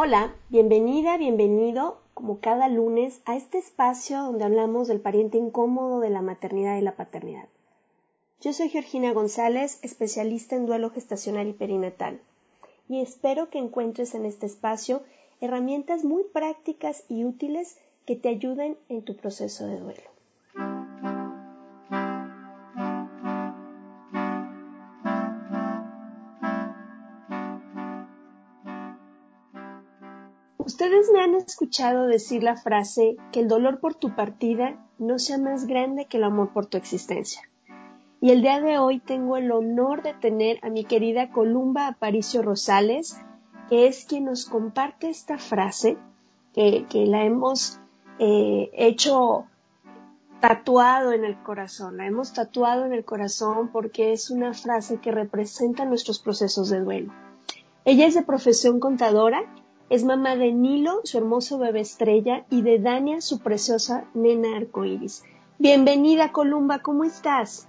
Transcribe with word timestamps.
Hola, 0.00 0.32
bienvenida, 0.48 1.16
bienvenido, 1.16 1.98
como 2.14 2.38
cada 2.38 2.68
lunes, 2.68 3.20
a 3.24 3.34
este 3.34 3.58
espacio 3.58 4.22
donde 4.22 4.44
hablamos 4.44 4.86
del 4.86 5.00
pariente 5.00 5.38
incómodo 5.38 5.98
de 5.98 6.08
la 6.08 6.22
maternidad 6.22 6.78
y 6.78 6.82
la 6.82 6.94
paternidad. 6.94 7.48
Yo 8.40 8.52
soy 8.52 8.68
Georgina 8.68 9.12
González, 9.12 9.80
especialista 9.82 10.54
en 10.54 10.66
duelo 10.66 10.90
gestacional 10.90 11.48
y 11.48 11.52
perinatal, 11.52 12.20
y 12.88 13.00
espero 13.00 13.50
que 13.50 13.58
encuentres 13.58 14.14
en 14.14 14.24
este 14.24 14.46
espacio 14.46 15.02
herramientas 15.40 16.04
muy 16.04 16.22
prácticas 16.22 17.02
y 17.08 17.24
útiles 17.24 17.76
que 18.06 18.14
te 18.14 18.28
ayuden 18.28 18.76
en 18.88 19.02
tu 19.02 19.16
proceso 19.16 19.66
de 19.66 19.80
duelo. 19.80 20.17
Ustedes 30.88 31.10
me 31.12 31.20
han 31.20 31.34
escuchado 31.34 32.06
decir 32.06 32.42
la 32.42 32.56
frase 32.56 33.18
que 33.30 33.40
el 33.40 33.48
dolor 33.48 33.78
por 33.78 33.94
tu 33.94 34.14
partida 34.14 34.82
no 34.96 35.18
sea 35.18 35.36
más 35.36 35.66
grande 35.66 36.06
que 36.06 36.16
el 36.16 36.24
amor 36.24 36.54
por 36.54 36.64
tu 36.64 36.78
existencia. 36.78 37.42
Y 38.22 38.30
el 38.30 38.40
día 38.40 38.62
de 38.62 38.78
hoy 38.78 38.98
tengo 38.98 39.36
el 39.36 39.52
honor 39.52 40.02
de 40.02 40.14
tener 40.14 40.58
a 40.62 40.70
mi 40.70 40.84
querida 40.84 41.30
Columba 41.30 41.88
Aparicio 41.88 42.40
Rosales, 42.40 43.20
que 43.68 43.86
es 43.86 44.06
quien 44.06 44.24
nos 44.24 44.46
comparte 44.46 45.10
esta 45.10 45.36
frase, 45.36 45.98
que, 46.54 46.86
la 47.06 47.22
hemos 47.22 47.78
eh, 48.18 48.70
hecho 48.72 49.44
tatuado 50.40 51.12
en 51.12 51.26
el 51.26 51.36
corazón, 51.42 51.98
la 51.98 52.06
hemos 52.06 52.32
tatuado 52.32 52.86
en 52.86 52.94
el 52.94 53.04
corazón 53.04 53.68
porque 53.68 54.14
es 54.14 54.30
una 54.30 54.54
frase 54.54 55.00
que 55.02 55.12
representa 55.12 55.84
nuestros 55.84 56.18
procesos 56.18 56.70
de 56.70 56.80
duelo. 56.80 57.12
Ella 57.84 58.06
es 58.06 58.14
de 58.14 58.22
profesión 58.22 58.80
contadora, 58.80 59.44
es 59.90 60.04
mamá 60.04 60.36
de 60.36 60.52
Nilo, 60.52 61.00
su 61.04 61.18
hermoso 61.18 61.58
bebé 61.58 61.80
estrella, 61.80 62.44
y 62.50 62.62
de 62.62 62.78
Dania, 62.78 63.20
su 63.20 63.40
preciosa 63.40 64.04
nena 64.14 64.56
arcoíris. 64.56 65.24
Bienvenida, 65.58 66.32
Columba, 66.32 66.80
¿cómo 66.80 67.04
estás? 67.04 67.68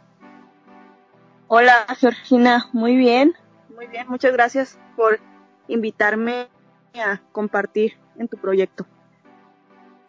Hola, 1.48 1.86
Georgina, 1.98 2.70
muy 2.74 2.96
bien, 2.96 3.34
muy 3.76 3.88
bien, 3.88 4.08
muchas 4.10 4.34
gracias 4.34 4.78
por 4.96 5.20
invitarme 5.68 6.48
a 6.94 7.22
compartir 7.32 7.94
en 8.18 8.28
tu 8.28 8.38
proyecto. 8.38 8.86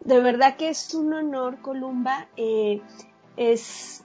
De 0.01 0.19
verdad 0.19 0.57
que 0.57 0.69
es 0.69 0.93
un 0.93 1.13
honor, 1.13 1.61
Columba. 1.61 2.27
Eh, 2.35 2.81
es, 3.37 4.03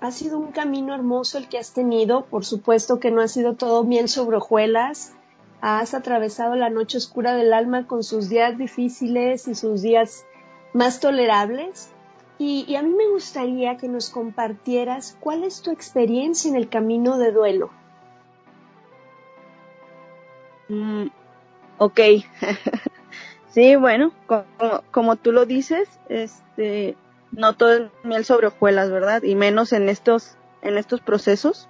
ha 0.00 0.10
sido 0.10 0.38
un 0.38 0.52
camino 0.52 0.94
hermoso 0.94 1.38
el 1.38 1.48
que 1.48 1.58
has 1.58 1.72
tenido. 1.72 2.26
Por 2.26 2.44
supuesto 2.44 3.00
que 3.00 3.10
no 3.10 3.22
ha 3.22 3.28
sido 3.28 3.54
todo 3.54 3.82
miel 3.84 4.08
sobre 4.08 4.36
hojuelas. 4.36 5.14
Has 5.60 5.94
atravesado 5.94 6.56
la 6.56 6.70
noche 6.70 6.98
oscura 6.98 7.34
del 7.34 7.52
alma 7.52 7.86
con 7.86 8.02
sus 8.02 8.28
días 8.28 8.56
difíciles 8.56 9.46
y 9.48 9.54
sus 9.54 9.82
días 9.82 10.24
más 10.72 11.00
tolerables. 11.00 11.90
Y, 12.38 12.64
y 12.66 12.76
a 12.76 12.82
mí 12.82 12.90
me 12.90 13.08
gustaría 13.08 13.76
que 13.76 13.88
nos 13.88 14.08
compartieras 14.08 15.16
cuál 15.20 15.44
es 15.44 15.60
tu 15.60 15.70
experiencia 15.70 16.48
en 16.48 16.56
el 16.56 16.68
camino 16.68 17.18
de 17.18 17.32
duelo. 17.32 17.70
Mm, 20.68 21.08
ok. 21.78 22.00
Sí, 23.50 23.74
bueno, 23.74 24.12
como, 24.26 24.44
como 24.92 25.16
tú 25.16 25.32
lo 25.32 25.44
dices, 25.44 25.88
este, 26.08 26.96
no 27.32 27.56
todo 27.56 27.72
es 27.72 27.90
miel 28.04 28.24
sobre 28.24 28.46
hojuelas, 28.46 28.90
¿verdad? 28.90 29.24
Y 29.24 29.34
menos 29.34 29.72
en 29.72 29.88
estos, 29.88 30.36
en 30.62 30.78
estos 30.78 31.00
procesos. 31.00 31.68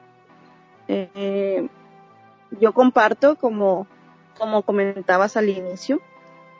Eh, 0.88 1.68
yo 2.58 2.72
comparto, 2.72 3.36
como, 3.36 3.86
como 4.38 4.62
comentabas 4.62 5.36
al 5.36 5.48
inicio, 5.48 6.00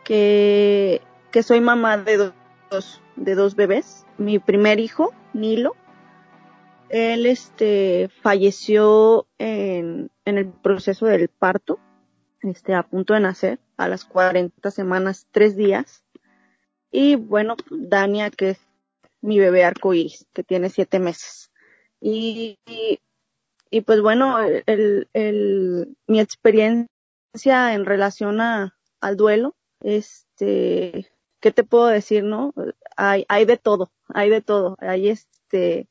que, 0.04 1.02
que 1.30 1.42
soy 1.42 1.60
mamá 1.60 1.98
de 1.98 2.32
dos, 2.70 3.02
de 3.16 3.34
dos 3.34 3.56
bebés. 3.56 4.06
Mi 4.18 4.38
primer 4.38 4.80
hijo, 4.80 5.12
Nilo, 5.32 5.74
él 6.88 7.26
este, 7.26 8.10
falleció 8.22 9.26
en, 9.38 10.10
en 10.24 10.38
el 10.38 10.48
proceso 10.48 11.06
del 11.06 11.28
parto 11.28 11.78
este, 12.42 12.74
a 12.74 12.82
punto 12.82 13.14
de 13.14 13.20
nacer, 13.20 13.58
a 13.76 13.88
las 13.88 14.04
40 14.04 14.70
semanas, 14.70 15.26
tres 15.30 15.56
días. 15.56 16.04
Y 16.90 17.16
bueno, 17.16 17.56
Dania, 17.70 18.30
que 18.30 18.50
es 18.50 18.58
mi 19.20 19.38
bebé 19.38 19.64
arcoíris, 19.64 20.26
que 20.32 20.42
tiene 20.42 20.70
siete 20.70 20.98
meses. 20.98 21.50
Y, 22.00 22.58
y, 22.66 23.00
pues 23.82 24.00
bueno, 24.00 24.38
el, 24.41 25.08
el, 25.12 25.97
mi 26.06 26.20
experiencia 26.20 26.88
en 27.75 27.84
relación 27.84 28.41
a, 28.41 28.76
al 29.00 29.16
duelo, 29.16 29.54
este, 29.81 31.10
¿qué 31.41 31.53
te 31.53 31.64
puedo 31.64 31.86
decir, 31.86 32.25
no? 32.25 32.53
Hay, 32.97 33.25
hay 33.28 33.44
de 33.44 33.56
todo, 33.56 33.92
hay 34.08 34.31
de 34.31 34.42
todo. 34.42 34.76
Hay 34.81 35.08
este, 35.08 35.88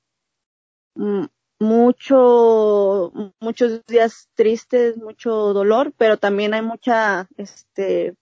mm, 0.96 1.26
mucho, 1.60 3.12
muchos 3.40 3.86
días 3.86 4.30
tristes, 4.36 4.98
mucho 4.98 5.32
dolor, 5.54 5.94
pero 5.98 6.18
también 6.18 6.54
hay 6.54 6.62
mucha, 6.62 7.28
este, 7.38 8.16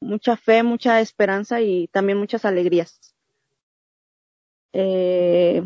mucha 0.00 0.36
fe, 0.36 0.62
mucha 0.62 1.00
esperanza 1.00 1.60
y 1.60 1.88
también 1.88 2.18
muchas 2.18 2.44
alegrías. 2.44 2.98
Eh, 4.72 5.62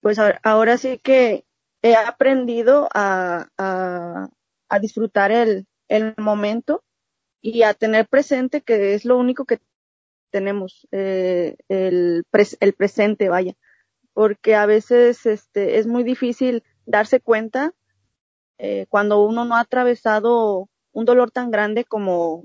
pues 0.00 0.18
ahora, 0.18 0.78
sí 0.78 0.98
que 0.98 1.44
he 1.82 1.96
aprendido 1.96 2.88
a, 2.94 3.48
a, 3.58 4.28
a 4.68 4.78
disfrutar 4.78 5.32
el, 5.32 5.66
el 5.88 6.14
momento 6.18 6.84
y 7.40 7.62
a 7.62 7.74
tener 7.74 8.06
presente 8.08 8.62
que 8.62 8.94
es 8.94 9.04
lo 9.04 9.18
único 9.18 9.44
que 9.44 9.60
tenemos, 10.30 10.86
eh, 10.92 11.56
el, 11.68 12.24
el 12.60 12.72
presente, 12.74 13.28
vaya, 13.28 13.54
porque 14.12 14.54
a 14.54 14.66
veces 14.66 15.26
este, 15.26 15.78
es 15.78 15.86
muy 15.86 16.04
difícil 16.04 16.62
darse 16.86 17.20
cuenta 17.20 17.74
eh, 18.58 18.86
cuando 18.88 19.24
uno 19.24 19.44
no 19.44 19.56
ha 19.56 19.60
atravesado 19.60 20.68
un 20.92 21.04
dolor 21.04 21.30
tan 21.30 21.50
grande 21.50 21.84
como 21.84 22.44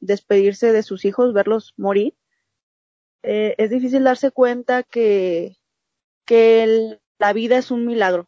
despedirse 0.00 0.72
de 0.72 0.82
sus 0.82 1.04
hijos, 1.04 1.34
verlos 1.34 1.74
morir. 1.76 2.14
Eh, 3.22 3.54
es 3.58 3.70
difícil 3.70 4.04
darse 4.04 4.30
cuenta 4.30 4.82
que, 4.84 5.57
que 6.28 6.98
la 7.18 7.32
vida 7.32 7.56
es 7.56 7.70
un 7.70 7.86
milagro. 7.86 8.26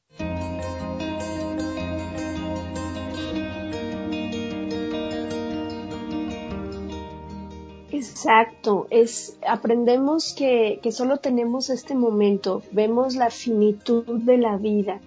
Exacto, 7.92 8.86
es 8.90 9.38
aprendemos 9.46 10.32
que, 10.32 10.80
que 10.82 10.92
solo 10.92 11.18
tenemos 11.18 11.68
este 11.68 11.94
momento, 11.94 12.62
vemos 12.72 13.14
la 13.16 13.30
finitud 13.30 14.04
de 14.06 14.38
la 14.38 14.56
vida 14.56 15.00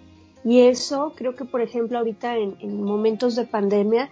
y 0.45 0.61
eso 0.61 1.13
creo 1.15 1.35
que 1.35 1.45
por 1.45 1.61
ejemplo 1.61 1.97
ahorita 1.97 2.37
en, 2.37 2.55
en 2.59 2.83
momentos 2.83 3.35
de 3.35 3.45
pandemia 3.45 4.09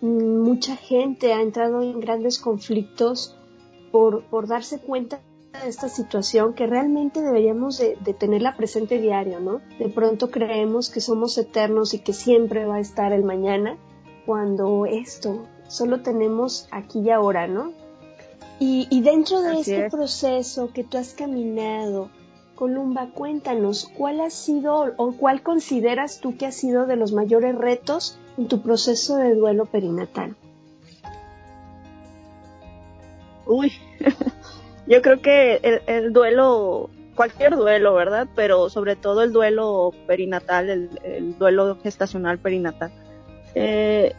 mm, 0.00 0.38
mucha 0.38 0.76
gente 0.76 1.34
ha 1.34 1.42
entrado 1.42 1.82
en 1.82 2.00
grandes 2.00 2.38
conflictos 2.38 3.36
por, 3.90 4.22
por 4.24 4.46
darse 4.46 4.78
cuenta 4.78 5.20
de 5.62 5.68
esta 5.68 5.88
situación 5.88 6.54
que 6.54 6.66
realmente 6.66 7.20
deberíamos 7.20 7.78
de, 7.78 7.96
de, 8.04 8.14
tenerla 8.14 8.56
presente 8.56 8.98
diario, 8.98 9.40
¿no? 9.40 9.60
De 9.78 9.88
pronto 9.88 10.30
creemos 10.30 10.90
que 10.90 11.00
somos 11.00 11.38
eternos 11.38 11.94
y 11.94 12.00
que 12.00 12.12
siempre 12.12 12.66
va 12.66 12.76
a 12.76 12.80
estar 12.80 13.12
el 13.12 13.24
mañana, 13.24 13.76
cuando 14.26 14.86
esto 14.86 15.46
solo 15.68 16.02
tenemos 16.02 16.68
aquí 16.70 17.00
y 17.00 17.10
ahora, 17.10 17.46
¿no? 17.46 17.72
Y, 18.60 18.86
y 18.90 19.00
dentro 19.00 19.40
de 19.40 19.52
Así 19.52 19.72
este 19.72 19.86
es. 19.86 19.92
proceso 19.92 20.70
que 20.72 20.84
tú 20.84 20.98
has 20.98 21.14
caminado, 21.14 22.10
Columba, 22.54 23.10
cuéntanos, 23.10 23.90
¿cuál 23.96 24.20
ha 24.20 24.30
sido 24.30 24.92
o 24.96 25.12
cuál 25.12 25.42
consideras 25.42 26.20
tú 26.20 26.36
que 26.36 26.46
ha 26.46 26.52
sido 26.52 26.86
de 26.86 26.96
los 26.96 27.12
mayores 27.12 27.56
retos 27.56 28.18
en 28.36 28.46
tu 28.46 28.62
proceso 28.62 29.16
de 29.16 29.34
duelo 29.34 29.66
perinatal? 29.66 30.36
Uy, 33.46 33.72
yo 34.86 35.02
creo 35.02 35.20
que 35.22 35.56
el, 35.62 35.82
el 35.86 36.12
duelo, 36.12 36.90
cualquier 37.14 37.56
duelo, 37.56 37.94
¿verdad? 37.94 38.26
Pero 38.34 38.68
sobre 38.70 38.96
todo 38.96 39.22
el 39.22 39.32
duelo 39.32 39.92
perinatal, 40.06 40.70
el, 40.70 40.90
el 41.04 41.38
duelo 41.38 41.78
gestacional 41.82 42.38
perinatal. 42.38 42.90
Eh, 43.54 44.14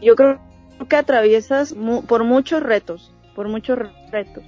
yo 0.00 0.14
creo 0.16 0.38
que 0.88 0.96
atraviesas 0.96 1.74
mu- 1.74 2.02
por 2.04 2.24
muchos 2.24 2.62
retos, 2.62 3.12
por 3.34 3.48
muchos 3.48 3.78
retos. 4.10 4.44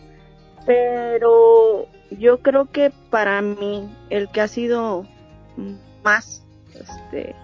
Pero 0.66 1.86
yo 2.10 2.38
creo 2.40 2.66
que 2.70 2.92
para 3.10 3.40
mí 3.40 3.88
el 4.10 4.28
que 4.30 4.40
ha 4.40 4.48
sido 4.48 5.06
más, 6.04 6.44
este, 6.74 7.34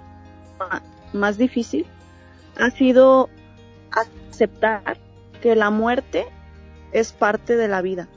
ma- 0.59 0.83
más 1.13 1.39
difícil 1.39 1.87
ha 2.59 2.71
sido 2.71 3.29
aceptar 4.31 4.99
que 5.43 5.55
la 5.57 5.71
muerte 5.71 6.27
es 6.99 7.13
parte 7.13 7.57
de 7.57 7.69
la 7.69 7.83
vida. 7.83 8.09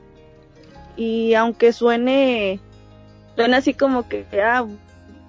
Y 0.95 1.33
aunque 1.33 1.73
suene, 1.73 2.59
suene 3.35 3.55
así 3.57 3.73
como 3.73 4.07
que, 4.07 4.25
ah, 4.43 4.65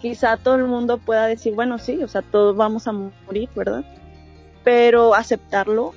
quizá 0.01 0.37
todo 0.37 0.57
el 0.57 0.65
mundo 0.65 0.99
pueda 0.99 1.27
decir, 1.27 1.55
bueno, 1.55 1.79
sí, 1.79 2.03
o 2.03 2.09
sea, 2.09 2.23
todos 2.23 2.57
vamos 2.57 2.87
a 2.89 2.93
morir, 2.93 3.49
¿verdad? 3.55 3.85
Pero 4.65 5.15
aceptarlo 5.15 5.93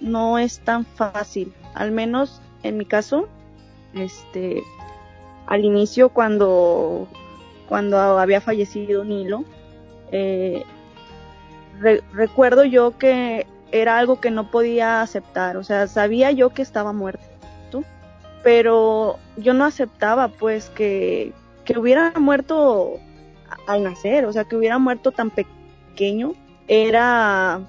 no 0.00 0.38
es 0.38 0.60
tan 0.60 0.84
fácil. 0.84 1.52
Al 1.74 1.90
menos 1.90 2.40
en 2.62 2.78
mi 2.78 2.84
caso, 2.84 3.28
este, 3.94 4.62
al 5.46 5.64
inicio 5.64 6.08
cuando, 6.08 7.08
cuando 7.68 7.98
había 7.98 8.40
fallecido 8.40 9.04
Nilo, 9.04 9.44
eh, 10.12 10.64
re- 11.80 12.02
recuerdo 12.12 12.64
yo 12.64 12.98
que 12.98 13.46
era 13.74 13.98
algo 13.98 14.20
que 14.20 14.30
no 14.30 14.52
podía 14.52 15.02
aceptar, 15.02 15.56
o 15.56 15.64
sea, 15.64 15.88
sabía 15.88 16.30
yo 16.30 16.50
que 16.50 16.62
estaba 16.62 16.92
muerto, 16.92 17.82
pero 18.44 19.18
yo 19.36 19.52
no 19.52 19.64
aceptaba 19.64 20.28
pues 20.28 20.70
que, 20.70 21.32
que 21.64 21.76
hubiera 21.76 22.12
muerto 22.12 23.00
al 23.66 23.82
nacer, 23.82 24.26
o 24.26 24.32
sea, 24.32 24.44
que 24.44 24.54
hubiera 24.54 24.78
muerto 24.78 25.10
tan 25.10 25.30
pequeño, 25.30 26.34
era, 26.68 27.62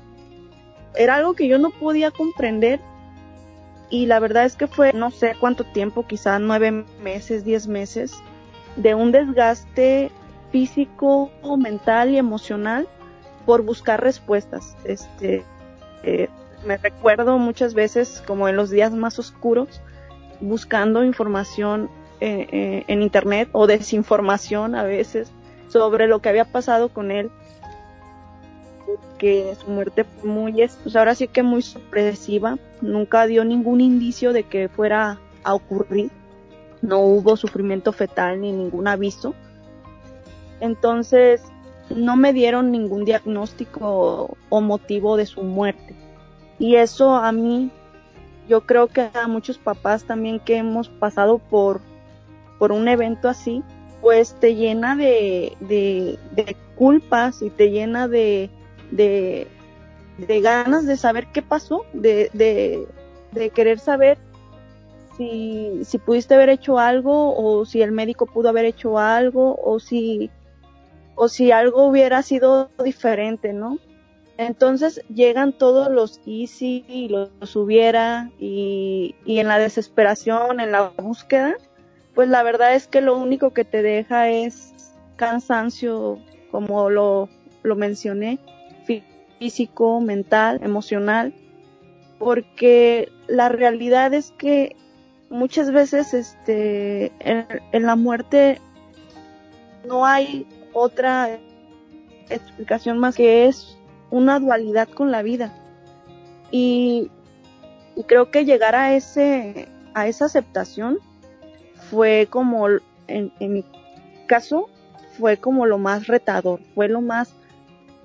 era 0.94 1.16
algo 1.16 1.34
que 1.34 1.48
yo 1.48 1.58
no 1.58 1.72
podía 1.72 2.12
comprender 2.12 2.80
y 3.90 4.06
la 4.06 4.20
verdad 4.20 4.46
es 4.46 4.56
que 4.56 4.68
fue 4.68 4.94
no 4.94 5.10
sé 5.10 5.36
cuánto 5.40 5.64
tiempo, 5.64 6.06
quizá 6.06 6.38
nueve 6.38 6.86
meses, 7.02 7.44
diez 7.44 7.68
meses, 7.68 8.14
de 8.76 8.94
un 8.94 9.12
desgaste 9.12 10.12
físico, 10.52 11.32
mental 11.58 12.12
y 12.12 12.20
emocional 12.20 12.88
por 13.48 13.64
buscar 13.64 14.04
respuestas. 14.04 14.78
Este, 14.84 15.44
eh, 16.06 16.30
me 16.66 16.78
recuerdo 16.78 17.38
muchas 17.38 17.74
veces, 17.74 18.24
como 18.26 18.48
en 18.48 18.56
los 18.56 18.70
días 18.70 18.94
más 18.94 19.20
oscuros, 19.20 19.82
buscando 20.42 21.04
información 21.04 21.90
eh, 22.22 22.48
eh, 22.52 22.84
en 22.88 23.02
internet 23.02 23.50
o 23.52 23.68
desinformación 23.68 24.76
a 24.76 24.84
veces 24.84 25.30
sobre 25.68 26.08
lo 26.08 26.20
que 26.20 26.30
había 26.30 26.46
pasado 26.46 26.90
con 26.90 27.12
él 27.12 27.30
que 29.18 29.56
su 29.60 29.70
muerte 29.72 30.04
fue 30.04 30.30
muy, 30.30 30.62
es- 30.62 30.78
pues 30.84 30.96
ahora 30.96 31.16
sí 31.16 31.28
que 31.28 31.42
muy 31.44 31.62
sorpresiva, 31.62 32.58
nunca 32.82 33.26
dio 33.28 33.44
ningún 33.46 33.82
indicio 33.82 34.34
de 34.34 34.44
que 34.44 34.70
fuera 34.70 35.20
a 35.44 35.54
ocurrir, 35.54 36.12
no 36.82 37.00
hubo 37.00 37.38
sufrimiento 37.38 37.92
fetal 37.94 38.42
ni 38.42 38.52
ningún 38.52 38.88
aviso, 38.88 39.34
entonces 40.60 41.42
no 41.90 42.16
me 42.16 42.34
dieron 42.34 42.72
ningún 42.72 43.06
diagnóstico 43.06 44.38
o 44.50 44.62
motivo 44.62 45.18
de 45.18 45.26
su 45.26 45.44
muerte. 45.44 45.96
Y 46.60 46.76
eso 46.76 47.16
a 47.16 47.32
mí, 47.32 47.72
yo 48.48 48.62
creo 48.62 48.88
que 48.88 49.10
a 49.14 49.28
muchos 49.28 49.58
papás 49.58 50.04
también 50.06 50.40
que 50.40 50.58
hemos 50.58 50.90
pasado 50.90 51.40
por, 51.40 51.82
por 52.60 52.72
un 52.72 52.88
evento 52.88 53.28
así, 53.28 53.64
pues 54.02 54.36
te 54.40 54.56
llena 54.56 54.96
de, 54.96 55.58
de, 55.60 56.56
culpas 56.76 57.42
y 57.42 57.50
te 57.50 57.72
llena 57.72 58.08
de, 58.08 58.50
de, 58.92 59.48
de 60.18 60.42
ganas 60.42 60.86
de 60.86 60.98
saber 60.98 61.28
qué 61.34 61.42
pasó, 61.42 61.86
de, 61.94 62.30
de, 62.34 62.88
de 63.32 63.50
querer 63.50 63.80
saber 63.80 64.18
si, 65.18 65.82
si 65.86 65.98
pudiste 65.98 66.34
haber 66.34 66.50
hecho 66.50 66.78
algo 66.78 67.36
o 67.36 67.66
si 67.66 67.82
el 67.82 67.92
médico 67.92 68.26
pudo 68.26 68.50
haber 68.50 68.66
hecho 68.66 69.00
algo 69.00 69.58
o 69.64 69.80
si, 69.80 70.30
o 71.16 71.28
si 71.28 71.52
algo 71.52 71.86
hubiera 71.86 72.22
sido 72.22 72.70
diferente, 72.84 73.54
¿no? 73.54 73.80
Entonces 74.38 75.02
llegan 75.14 75.54
todos 75.54 75.90
los 75.90 76.20
easy 76.26 76.84
y 76.90 77.08
los, 77.08 77.56
hubiera 77.56 78.32
y, 78.38 79.16
en 79.26 79.48
la 79.48 79.58
desesperación, 79.60 80.60
en 80.60 80.74
la 80.74 80.90
búsqueda, 80.98 81.56
pues 82.14 82.28
la 82.28 82.44
verdad 82.44 82.76
es 82.76 82.88
que 82.88 83.00
lo 83.02 83.18
único 83.18 83.52
que 83.52 83.64
te 83.64 83.82
deja 83.82 84.30
es 84.30 84.74
cansancio, 85.16 86.20
como 86.52 86.90
lo, 86.90 87.30
lo 87.64 87.76
mencioné, 87.78 88.40
fí- 88.86 89.04
físico, 89.40 90.02
mental, 90.02 90.60
emocional, 90.64 91.34
porque 92.20 93.10
la 93.28 93.48
realidad 93.48 94.14
es 94.14 94.32
que 94.32 94.76
muchas 95.30 95.72
veces 95.72 96.14
este 96.14 97.12
en 97.20 97.86
la 97.86 97.96
muerte 97.96 98.60
no 99.88 100.06
hay 100.06 100.46
otra 100.76 101.40
explicación 102.30 103.00
más 103.00 103.16
que 103.16 103.48
es 103.48 103.78
una 104.12 104.40
dualidad 104.40 104.88
con 104.90 105.10
la 105.10 105.24
vida. 105.24 105.54
Y, 106.52 107.10
creo 108.08 108.30
que 108.30 108.46
llegar 108.46 108.76
a 108.76 108.94
ese 108.94 109.70
a 109.94 110.08
esa 110.08 110.26
aceptación 110.26 111.00
fue 111.90 112.28
como 112.30 112.68
en, 113.08 113.32
en 113.40 113.54
mi 113.54 113.66
caso 114.28 114.70
fue 115.18 115.38
como 115.38 115.66
lo 115.66 115.78
más 115.78 116.08
retador 116.08 116.60
fue 116.74 116.90
lo 116.90 117.00
más 117.00 117.34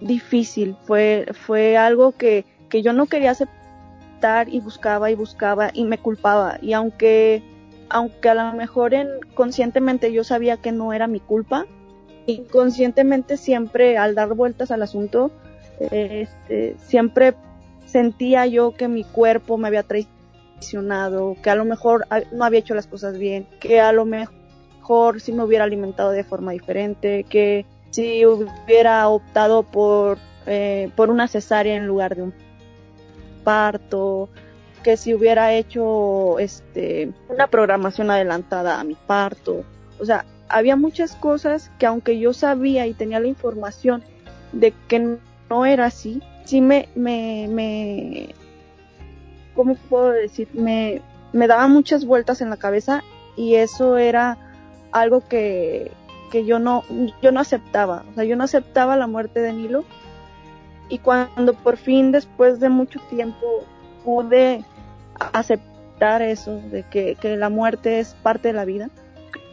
difícil 0.01 0.77
fue 0.87 1.27
fue 1.33 1.77
algo 1.77 2.13
que 2.13 2.45
que 2.69 2.83
yo 2.83 2.93
no 2.93 3.07
quería 3.07 3.33
aceptar 3.33 4.49
y 4.49 4.61
buscaba 4.61 5.11
y 5.11 5.15
buscaba 5.15 5.71
y 5.75 5.85
me 5.85 5.99
culpaba. 5.99 6.59
Y 6.63 6.73
aunque 6.73 7.43
aunque 7.91 8.29
a 8.29 8.35
lo 8.35 8.53
mejor 8.53 8.95
en, 8.95 9.09
conscientemente 9.35 10.13
yo 10.13 10.25
sabía 10.25 10.57
que 10.57 10.73
no 10.73 10.93
era 10.93 11.09
mi 11.09 11.21
culpa 11.21 11.67
inconscientemente 12.27 13.37
siempre 13.37 13.97
al 13.99 14.15
dar 14.15 14.35
vueltas 14.35 14.71
al 14.71 14.83
asunto 14.83 15.31
este, 15.81 16.77
siempre 16.87 17.35
sentía 17.87 18.47
yo 18.47 18.73
que 18.73 18.87
mi 18.89 19.03
cuerpo 19.05 19.57
me 19.57 19.69
había 19.69 19.83
traicionado, 19.83 21.37
que 21.43 21.51
a 21.51 21.55
lo 21.55 21.65
mejor 21.65 22.07
a- 22.11 22.21
no 22.33 22.45
había 22.45 22.61
hecho 22.61 22.75
las 22.75 22.87
cosas 22.87 23.19
bien, 23.19 23.47
que 23.61 23.81
a 23.81 23.93
lo 23.93 24.05
mejor 24.05 25.21
si 25.21 25.33
me 25.33 25.43
hubiera 25.43 25.65
alimentado 25.65 26.11
de 26.11 26.23
forma 26.23 26.53
diferente, 26.53 27.25
que 27.25 27.65
si 27.91 28.25
hubiera 28.27 29.09
optado 29.09 29.63
por, 29.63 30.19
eh, 30.47 30.91
por 30.97 31.11
una 31.11 31.27
cesárea 31.29 31.75
en 31.77 31.87
lugar 31.87 32.15
de 32.15 32.23
un 32.25 32.35
parto, 33.43 34.29
que 34.83 34.97
si 34.97 35.15
hubiera 35.15 35.53
hecho 35.55 36.39
este, 36.39 37.13
una 37.29 37.47
programación 37.49 38.11
adelantada 38.11 38.81
a 38.81 38.85
mi 38.85 38.95
parto. 38.95 39.65
O 39.99 40.05
sea, 40.05 40.25
había 40.51 40.77
muchas 40.77 41.15
cosas 41.15 41.71
que 41.79 41.87
aunque 41.87 42.19
yo 42.19 42.33
sabía 42.33 42.87
y 42.87 42.95
tenía 42.95 43.21
la 43.21 43.29
información 43.29 44.03
de 44.53 44.73
que 44.89 45.19
no 45.49 45.65
era 45.65 45.87
así, 45.87 46.21
sí 46.45 46.61
me, 46.61 46.89
me, 46.95 47.47
me, 47.49 48.35
¿cómo 49.55 49.77
puedo 49.77 50.11
decir? 50.11 50.49
Me, 50.53 51.03
me 51.33 51.47
daba 51.47 51.69
muchas 51.69 52.05
vueltas 52.05 52.41
en 52.41 52.51
la 52.51 52.57
cabeza 52.57 53.03
y 53.37 53.55
eso 53.55 53.97
era 53.97 54.37
algo 54.93 55.27
que, 55.27 55.93
que 56.31 56.45
yo 56.45 56.59
no, 56.59 56.85
yo 57.23 57.31
no 57.31 57.41
aceptaba. 57.41 58.05
O 58.11 58.15
sea, 58.15 58.25
yo 58.25 58.37
no 58.37 58.45
aceptaba 58.45 58.97
la 58.97 59.07
muerte 59.07 59.41
de 59.41 59.53
Nilo. 59.53 59.85
Y 60.89 60.99
cuando 60.99 61.55
por 61.55 61.77
fin, 61.77 62.11
después 62.11 62.59
de 62.59 62.69
mucho 62.69 63.01
tiempo, 63.09 63.65
pude 64.05 64.65
aceptar 65.33 66.23
eso, 66.23 66.61
de 66.71 66.83
que, 66.83 67.15
que 67.15 67.37
la 67.37 67.49
muerte 67.49 68.01
es 68.01 68.15
parte 68.15 68.49
de 68.49 68.55
la 68.55 68.65
vida, 68.65 68.91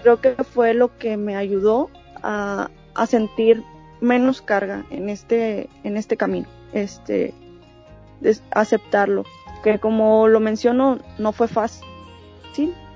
creo 0.02 0.22
que 0.22 0.32
fue 0.44 0.74
lo 0.74 0.98
que 0.98 1.18
me 1.18 1.36
ayudó 1.36 1.90
a, 2.24 2.70
sentir 3.08 3.64
menos 4.02 4.42
carga 4.42 4.86
en 4.90 5.10
este, 5.10 5.70
en 5.84 5.98
este 5.98 6.18
camino, 6.18 6.48
este, 6.74 7.34
de 8.22 8.38
aceptarlo. 8.52 9.24
Que 9.64 9.80
como 9.80 10.28
lo 10.28 10.40
menciono, 10.40 11.00
no 11.18 11.32
fue 11.32 11.48
fácil. 11.48 11.86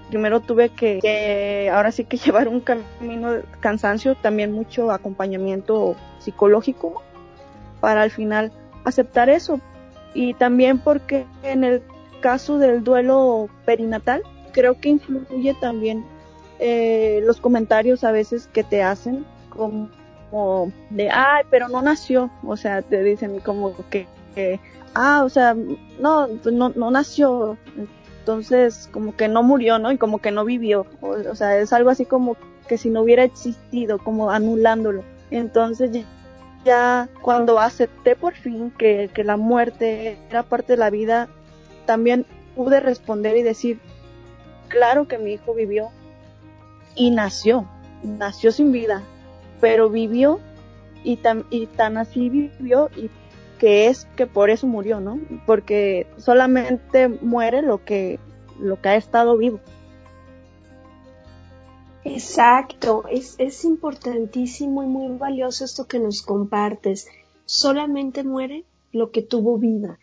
Primero 0.10 0.42
tuve 0.42 0.70
que, 0.70 1.00
que, 1.02 1.70
ahora 1.74 1.92
sí 1.92 2.04
que 2.04 2.18
llevar 2.26 2.48
un 2.48 2.62
camino 2.62 3.32
de 3.32 3.44
cansancio, 3.60 4.16
también 4.16 4.52
mucho 4.52 4.92
acompañamiento 4.92 5.96
psicológico 6.20 7.02
para 7.80 8.02
al 8.02 8.12
final 8.12 8.52
aceptar 8.84 9.30
eso. 9.30 9.60
Y 10.14 10.34
también 10.34 10.80
porque 10.80 11.26
en 11.44 11.64
el 11.64 11.84
caso 12.22 12.58
del 12.58 12.84
duelo 12.84 13.50
perinatal, 13.66 14.24
creo 14.52 14.80
que 14.80 14.90
influye 14.90 15.56
también 15.60 16.06
eh, 16.64 17.22
los 17.24 17.42
comentarios 17.42 18.04
a 18.04 18.12
veces 18.12 18.48
que 18.54 18.64
te 18.64 18.84
hacen 18.84 19.26
como 19.50 20.72
de, 20.92 21.10
ay, 21.10 21.44
pero 21.50 21.68
no 21.68 21.82
nació, 21.82 22.30
o 22.44 22.56
sea, 22.56 22.84
te 22.84 23.02
dicen 23.02 23.40
como 23.40 23.76
que, 23.90 24.08
ah, 24.94 25.24
o 25.26 25.30
sea, 25.30 25.56
no, 26.00 26.28
pues 26.44 26.54
no, 26.54 26.70
no 26.70 26.92
nació, 26.92 27.58
entonces 28.20 28.88
como 28.94 29.16
que 29.16 29.28
no 29.28 29.42
murió, 29.42 29.80
¿no? 29.80 29.92
Y 29.92 29.98
como 29.98 30.20
que 30.20 30.30
no 30.30 30.46
vivió, 30.46 30.86
o, 31.02 31.10
o 31.10 31.36
sea, 31.36 31.58
es 31.58 31.74
algo 31.74 31.90
así 31.90 32.06
como 32.06 32.38
que 32.68 32.78
si 32.78 32.92
no 32.92 33.02
hubiera 33.02 33.24
existido, 33.24 33.98
como 33.98 34.30
anulándolo. 34.30 35.04
Entonces 35.32 36.06
ya 36.64 37.10
cuando 37.24 37.60
acepté 37.60 38.16
por 38.16 38.36
fin 38.36 38.72
que, 38.78 39.10
que 39.12 39.24
la 39.24 39.36
muerte 39.36 40.20
era 40.30 40.44
parte 40.44 40.74
de 40.74 40.78
la 40.78 40.92
vida, 40.92 41.28
también 41.88 42.24
pude 42.56 42.80
responder 42.80 43.36
y 43.36 43.42
decir, 43.42 43.80
claro 44.68 45.08
que 45.08 45.18
mi 45.18 45.34
hijo 45.34 45.56
vivió 45.56 45.90
y 46.96 47.12
nació, 47.12 47.68
nació 48.04 48.52
sin 48.52 48.72
vida, 48.72 49.04
pero 49.60 49.90
vivió 49.90 50.40
y 51.04 51.18
tan, 51.18 51.46
y 51.50 51.68
tan 51.68 51.98
así 51.98 52.30
vivió 52.30 52.90
y 52.96 53.10
que 53.60 53.88
es 53.88 54.06
que 54.16 54.26
por 54.26 54.50
eso 54.50 54.66
murió, 54.66 55.00
¿no? 55.00 55.20
Porque 55.46 56.08
solamente 56.18 57.08
muere 57.08 57.62
lo 57.62 57.86
que, 57.86 58.20
lo 58.60 58.82
que 58.82 58.90
ha 58.90 58.96
estado 58.96 59.38
vivo. 59.38 59.60
Exacto, 62.04 63.04
es, 63.10 63.36
es 63.38 63.64
importantísimo 63.64 64.82
y 64.82 64.88
muy 64.88 65.16
valioso 65.18 65.64
esto 65.64 65.88
que 65.88 66.00
nos 66.00 66.24
compartes. 66.24 67.08
Solamente 67.46 68.24
muere 68.24 68.66
lo 68.92 69.12
que 69.12 69.22
tuvo 69.22 69.58
vida. 69.60 70.00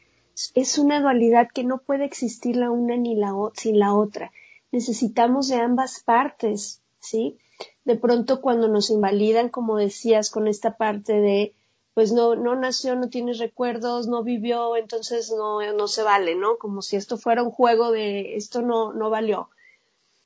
Es 0.54 0.78
una 0.78 1.00
dualidad 1.00 1.49
que 1.52 1.64
no 1.64 1.78
puede 1.78 2.04
existir 2.04 2.54
la 2.54 2.71
una 2.71 2.97
ni 2.97 3.16
la 3.16 3.33
sin 3.54 3.80
la 3.80 3.92
otra. 3.92 4.30
Necesitamos 4.72 5.48
de 5.48 5.56
ambas 5.56 6.00
partes, 6.00 6.82
¿sí? 7.00 7.38
De 7.84 7.96
pronto 7.96 8.40
cuando 8.40 8.68
nos 8.68 8.90
invalidan, 8.90 9.48
como 9.48 9.76
decías, 9.76 10.30
con 10.30 10.46
esta 10.48 10.76
parte 10.76 11.14
de 11.14 11.54
pues 11.94 12.12
no, 12.12 12.37
no 12.37 12.54
nació, 12.54 12.94
no 12.94 13.08
tiene 13.08 13.32
recuerdos, 13.32 14.06
no 14.06 14.22
vivió, 14.22 14.76
entonces 14.76 15.32
no, 15.37 15.60
no 15.72 15.88
se 15.88 16.04
vale, 16.04 16.37
¿no? 16.37 16.56
Como 16.56 16.80
si 16.80 16.94
esto 16.94 17.16
fuera 17.16 17.42
un 17.42 17.50
juego 17.50 17.90
de 17.90 18.37
esto 18.37 18.62
no, 18.62 18.92
no 18.92 19.10
valió. 19.10 19.50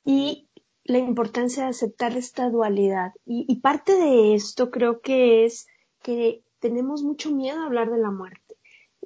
Y 0.05 0.47
la 0.83 0.99
importancia 0.99 1.63
de 1.63 1.69
aceptar 1.69 2.15
esta 2.15 2.49
dualidad. 2.49 3.13
Y, 3.25 3.55
parte 3.55 3.95
de 3.97 4.35
esto 4.35 4.69
creo 4.69 5.01
que 5.01 5.45
es 5.45 5.67
que 6.01 6.43
tenemos 6.59 7.03
mucho 7.03 7.31
miedo 7.31 7.61
a 7.61 7.65
hablar 7.65 7.89
de 7.89 7.97
la 7.97 8.11
muerte. 8.11 8.42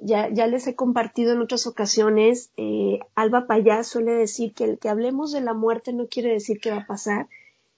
Ya, 0.00 0.28
ya 0.32 0.46
les 0.46 0.66
he 0.66 0.76
compartido 0.76 1.32
en 1.32 1.40
otras 1.40 1.66
ocasiones, 1.66 2.50
eh, 2.56 3.00
Alba 3.14 3.46
Payá 3.46 3.82
suele 3.82 4.12
decir 4.12 4.54
que 4.54 4.64
el 4.64 4.78
que 4.78 4.88
hablemos 4.88 5.32
de 5.32 5.40
la 5.40 5.54
muerte 5.54 5.92
no 5.92 6.06
quiere 6.06 6.30
decir 6.32 6.60
que 6.60 6.70
va 6.70 6.78
a 6.78 6.86
pasar, 6.86 7.28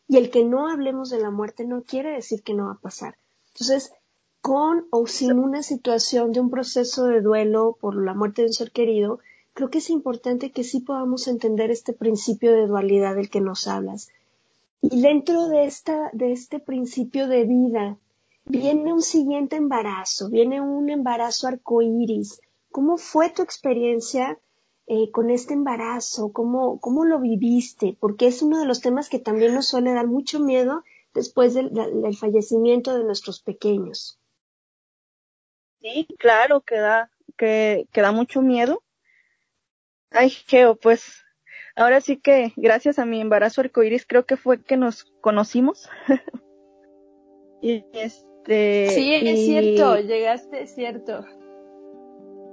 y 0.07 0.17
el 0.17 0.31
que 0.31 0.45
no 0.45 0.69
hablemos 0.69 1.09
de 1.09 1.21
la 1.21 1.31
muerte 1.31 1.65
no 1.65 1.83
quiere 1.83 2.11
decir 2.11 2.43
que 2.43 2.53
no 2.53 2.67
va 2.67 2.73
a 2.73 2.81
pasar. 2.81 3.17
Entonces, 3.55 3.93
con 4.41 4.87
o 4.91 5.07
sin 5.07 5.39
una 5.39 5.63
situación 5.63 6.33
de 6.33 6.41
un 6.41 6.51
proceso 6.51 7.07
de 7.07 7.21
duelo 7.21 7.77
por 7.81 7.95
la 8.03 8.15
muerte 8.15 8.43
de 8.43 8.49
un 8.49 8.55
ser 8.55 8.71
querido, 8.71 9.21
creo 9.55 9.71
que 9.71 9.79
es 9.79 9.91
importante 9.91 10.51
que 10.51 10.65
sí 10.65 10.81
podamos 10.81 11.29
entender 11.29 11.71
este 11.71 11.93
principio 11.93 12.53
de 12.53 12.67
dualidad 12.67 13.15
del 13.15 13.31
que 13.31 13.41
nos 13.41 13.67
hablas. 13.67 14.09
Y 14.83 15.01
dentro 15.03 15.49
de, 15.49 15.67
esta, 15.67 16.11
de 16.13 16.33
este 16.33 16.59
principio 16.59 17.29
de 17.29 17.45
vida, 17.45 17.97
viene 18.45 18.93
un 18.93 19.03
siguiente 19.03 19.57
embarazo, 19.57 20.31
viene 20.31 20.61
un 20.61 20.91
embarazo 20.91 21.49
arcoíris. 21.49 22.41
¿Cómo 22.71 22.97
fue 22.97 23.31
tu 23.31 23.43
experiencia 23.43 24.39
eh, 24.87 25.11
con 25.11 25.31
este 25.31 25.55
embarazo? 25.55 26.33
¿Cómo, 26.33 26.81
¿Cómo 26.81 27.05
lo 27.05 27.21
viviste? 27.21 27.97
Porque 27.99 28.27
es 28.27 28.43
uno 28.43 28.59
de 28.59 28.67
los 28.67 28.81
temas 28.81 29.09
que 29.09 29.19
también 29.19 29.55
nos 29.55 29.67
suele 29.67 29.93
dar 29.93 30.07
mucho 30.07 30.41
miedo 30.41 30.85
después 31.15 31.55
del, 31.55 31.73
del 31.73 32.17
fallecimiento 32.17 32.97
de 32.97 33.05
nuestros 33.05 33.41
pequeños. 33.41 34.19
Sí, 35.81 36.07
claro 36.19 36.61
que 36.61 36.77
da, 36.77 37.11
que, 37.37 37.89
que 37.93 38.01
da 38.03 38.13
mucho 38.13 38.43
miedo 38.43 38.83
Ay, 40.13 40.31
Geo, 40.31 40.75
pues 40.75 41.25
ahora 41.77 42.01
sí 42.01 42.17
que 42.17 42.53
gracias 42.57 42.99
a 42.99 43.07
mi 43.07 43.21
embarazo 43.21 43.61
arcoíris 43.61 44.07
creo 44.07 44.27
que 44.27 44.37
fue 44.37 44.63
que 44.63 44.77
nos 44.77 45.05
conocimos. 45.21 45.89
y 47.63 47.85
este. 48.41 48.89
Sí, 48.91 49.15
es 49.15 49.45
cierto, 49.45 50.01
llegaste, 50.01 50.63
es 50.63 50.75
cierto. 50.75 51.25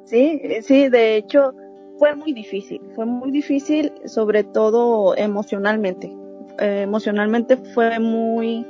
Sí, 0.05 0.41
sí, 0.61 0.89
de 0.89 1.17
hecho 1.17 1.53
fue 1.97 2.15
muy 2.15 2.33
difícil, 2.33 2.81
fue 2.95 3.05
muy 3.05 3.31
difícil, 3.31 3.91
sobre 4.05 4.43
todo 4.43 5.15
emocionalmente. 5.17 6.13
Eh, 6.59 6.81
emocionalmente 6.83 7.57
fue 7.57 7.99
muy, 7.99 8.65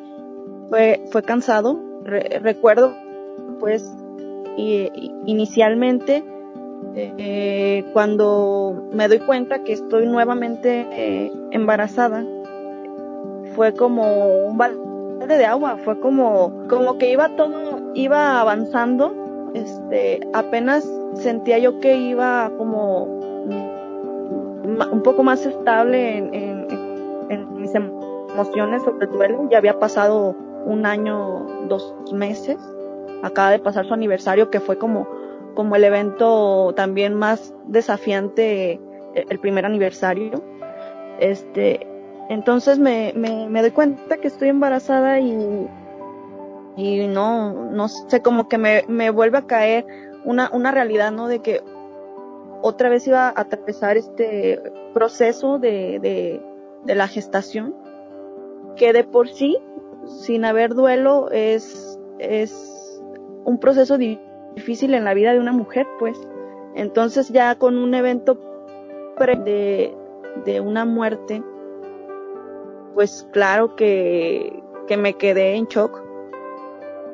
fue, 0.70 1.04
fue 1.12 1.22
cansado. 1.24 1.80
recuerdo, 2.04 2.96
pues, 3.60 3.90
y, 4.58 4.90
inicialmente 5.26 6.24
eh, 6.96 7.84
cuando 7.94 8.90
me 8.94 9.08
doy 9.08 9.20
cuenta 9.20 9.64
que 9.64 9.74
estoy 9.74 10.08
nuevamente 10.08 10.88
eh, 10.92 11.32
embarazada, 11.52 12.26
fue 13.56 13.74
como 13.74 14.48
un 14.48 14.58
balde 14.58 14.87
de 15.36 15.46
agua, 15.46 15.78
fue 15.84 16.00
como, 16.00 16.68
como 16.70 16.98
que 16.98 17.12
iba 17.12 17.30
todo, 17.36 17.92
iba 17.94 18.40
avanzando, 18.40 19.52
este, 19.54 20.22
apenas 20.34 20.88
sentía 21.16 21.58
yo 21.58 21.80
que 21.80 21.98
iba 21.98 22.52
como 22.58 23.04
un 24.92 25.02
poco 25.04 25.24
más 25.24 25.46
estable 25.46 26.18
en, 26.18 26.34
en, 26.34 26.68
en 27.30 27.54
mis 27.56 27.74
emociones 27.74 28.84
sobre 28.84 29.08
el 29.08 29.12
duelo, 29.12 29.48
ya 29.50 29.58
había 29.58 29.80
pasado 29.80 30.36
un 30.66 30.86
año, 30.86 31.46
dos 31.68 31.96
meses, 32.14 32.58
acaba 33.24 33.52
de 33.52 33.60
pasar 33.60 33.86
su 33.86 33.94
aniversario 33.94 34.50
que 34.50 34.60
fue 34.60 34.78
como 34.78 35.08
como 35.58 35.76
el 35.76 35.84
evento 35.86 36.72
también 36.76 37.16
más 37.16 37.52
desafiante 37.66 38.80
el 39.16 39.40
primer 39.40 39.66
aniversario. 39.66 40.44
Este, 41.20 41.87
entonces 42.30 42.80
me, 42.80 43.14
me, 43.16 43.48
me 43.50 43.62
doy 43.62 43.72
cuenta 43.72 44.18
que 44.18 44.28
estoy 44.28 44.50
embarazada 44.50 45.20
y, 45.20 45.68
y 46.76 47.08
no, 47.08 47.54
no 47.72 47.88
sé, 47.88 48.22
como 48.22 48.48
que 48.48 48.58
me, 48.58 48.84
me 48.88 49.10
vuelve 49.10 49.38
a 49.38 49.48
caer 49.48 49.86
una, 50.26 50.50
una 50.54 50.72
realidad, 50.72 51.12
¿no? 51.12 51.28
De 51.28 51.40
que 51.40 51.62
otra 52.62 52.90
vez 52.90 53.08
iba 53.08 53.28
a 53.28 53.34
atravesar 53.36 53.98
este 53.98 54.62
proceso 54.94 55.60
de, 55.60 56.00
de, 56.00 56.42
de 56.84 56.96
la 56.96 57.08
gestación, 57.08 57.76
que 58.76 58.94
de 58.94 59.04
por 59.04 59.30
sí, 59.30 59.58
sin 60.06 60.44
haber 60.46 60.74
duelo, 60.74 61.30
es, 61.32 62.00
es 62.20 63.02
un 63.46 63.60
proceso 63.60 63.98
difícil 63.98 64.94
en 64.94 65.06
la 65.06 65.14
vida 65.14 65.34
de 65.34 65.40
una 65.40 65.54
mujer, 65.54 65.88
pues. 66.00 66.20
Entonces 66.76 67.30
ya 67.30 67.56
con 67.56 67.78
un 67.78 67.94
evento 67.96 68.38
de, 69.46 69.96
de 70.46 70.62
una 70.62 70.86
muerte, 70.86 71.42
pues 72.98 73.28
claro 73.32 73.76
que, 73.76 74.64
que 74.88 74.98
me 74.98 75.14
quedé 75.14 75.54
en 75.54 75.68
shock. 75.68 76.02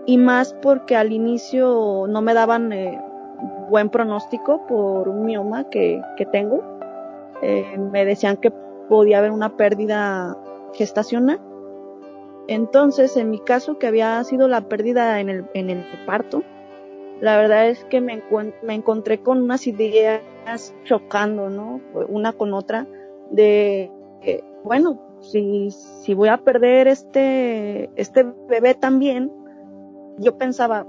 Y 0.05 0.17
más 0.17 0.53
porque 0.61 0.95
al 0.95 1.11
inicio 1.11 2.05
no 2.07 2.21
me 2.21 2.33
daban 2.33 2.71
eh, 2.71 3.01
buen 3.69 3.89
pronóstico 3.89 4.65
por 4.65 5.09
un 5.09 5.25
mioma 5.25 5.69
que, 5.69 6.01
que 6.15 6.25
tengo. 6.25 6.63
Eh, 7.41 7.77
me 7.91 8.05
decían 8.05 8.37
que 8.37 8.49
podía 8.87 9.17
haber 9.17 9.31
una 9.31 9.57
pérdida 9.57 10.37
gestacional. 10.73 11.41
Entonces, 12.47 13.17
en 13.17 13.29
mi 13.29 13.39
caso, 13.39 13.77
que 13.77 13.87
había 13.87 14.23
sido 14.23 14.47
la 14.47 14.61
pérdida 14.69 15.19
en 15.19 15.27
el, 15.27 15.45
en 15.53 15.69
el 15.69 15.83
parto, 16.05 16.43
la 17.19 17.35
verdad 17.35 17.67
es 17.67 17.83
que 17.83 17.99
me, 17.99 18.23
me 18.61 18.73
encontré 18.73 19.19
con 19.19 19.41
unas 19.41 19.67
ideas 19.67 20.21
chocando, 20.85 21.49
¿no? 21.49 21.81
Una 22.07 22.31
con 22.31 22.53
otra, 22.53 22.87
de, 23.31 23.91
bueno, 24.63 25.12
si, 25.23 25.71
si 25.71 26.13
voy 26.13 26.29
a 26.29 26.37
perder 26.37 26.87
este, 26.87 27.89
este 27.95 28.25
bebé 28.47 28.75
también, 28.75 29.31
yo 30.19 30.37
pensaba, 30.37 30.85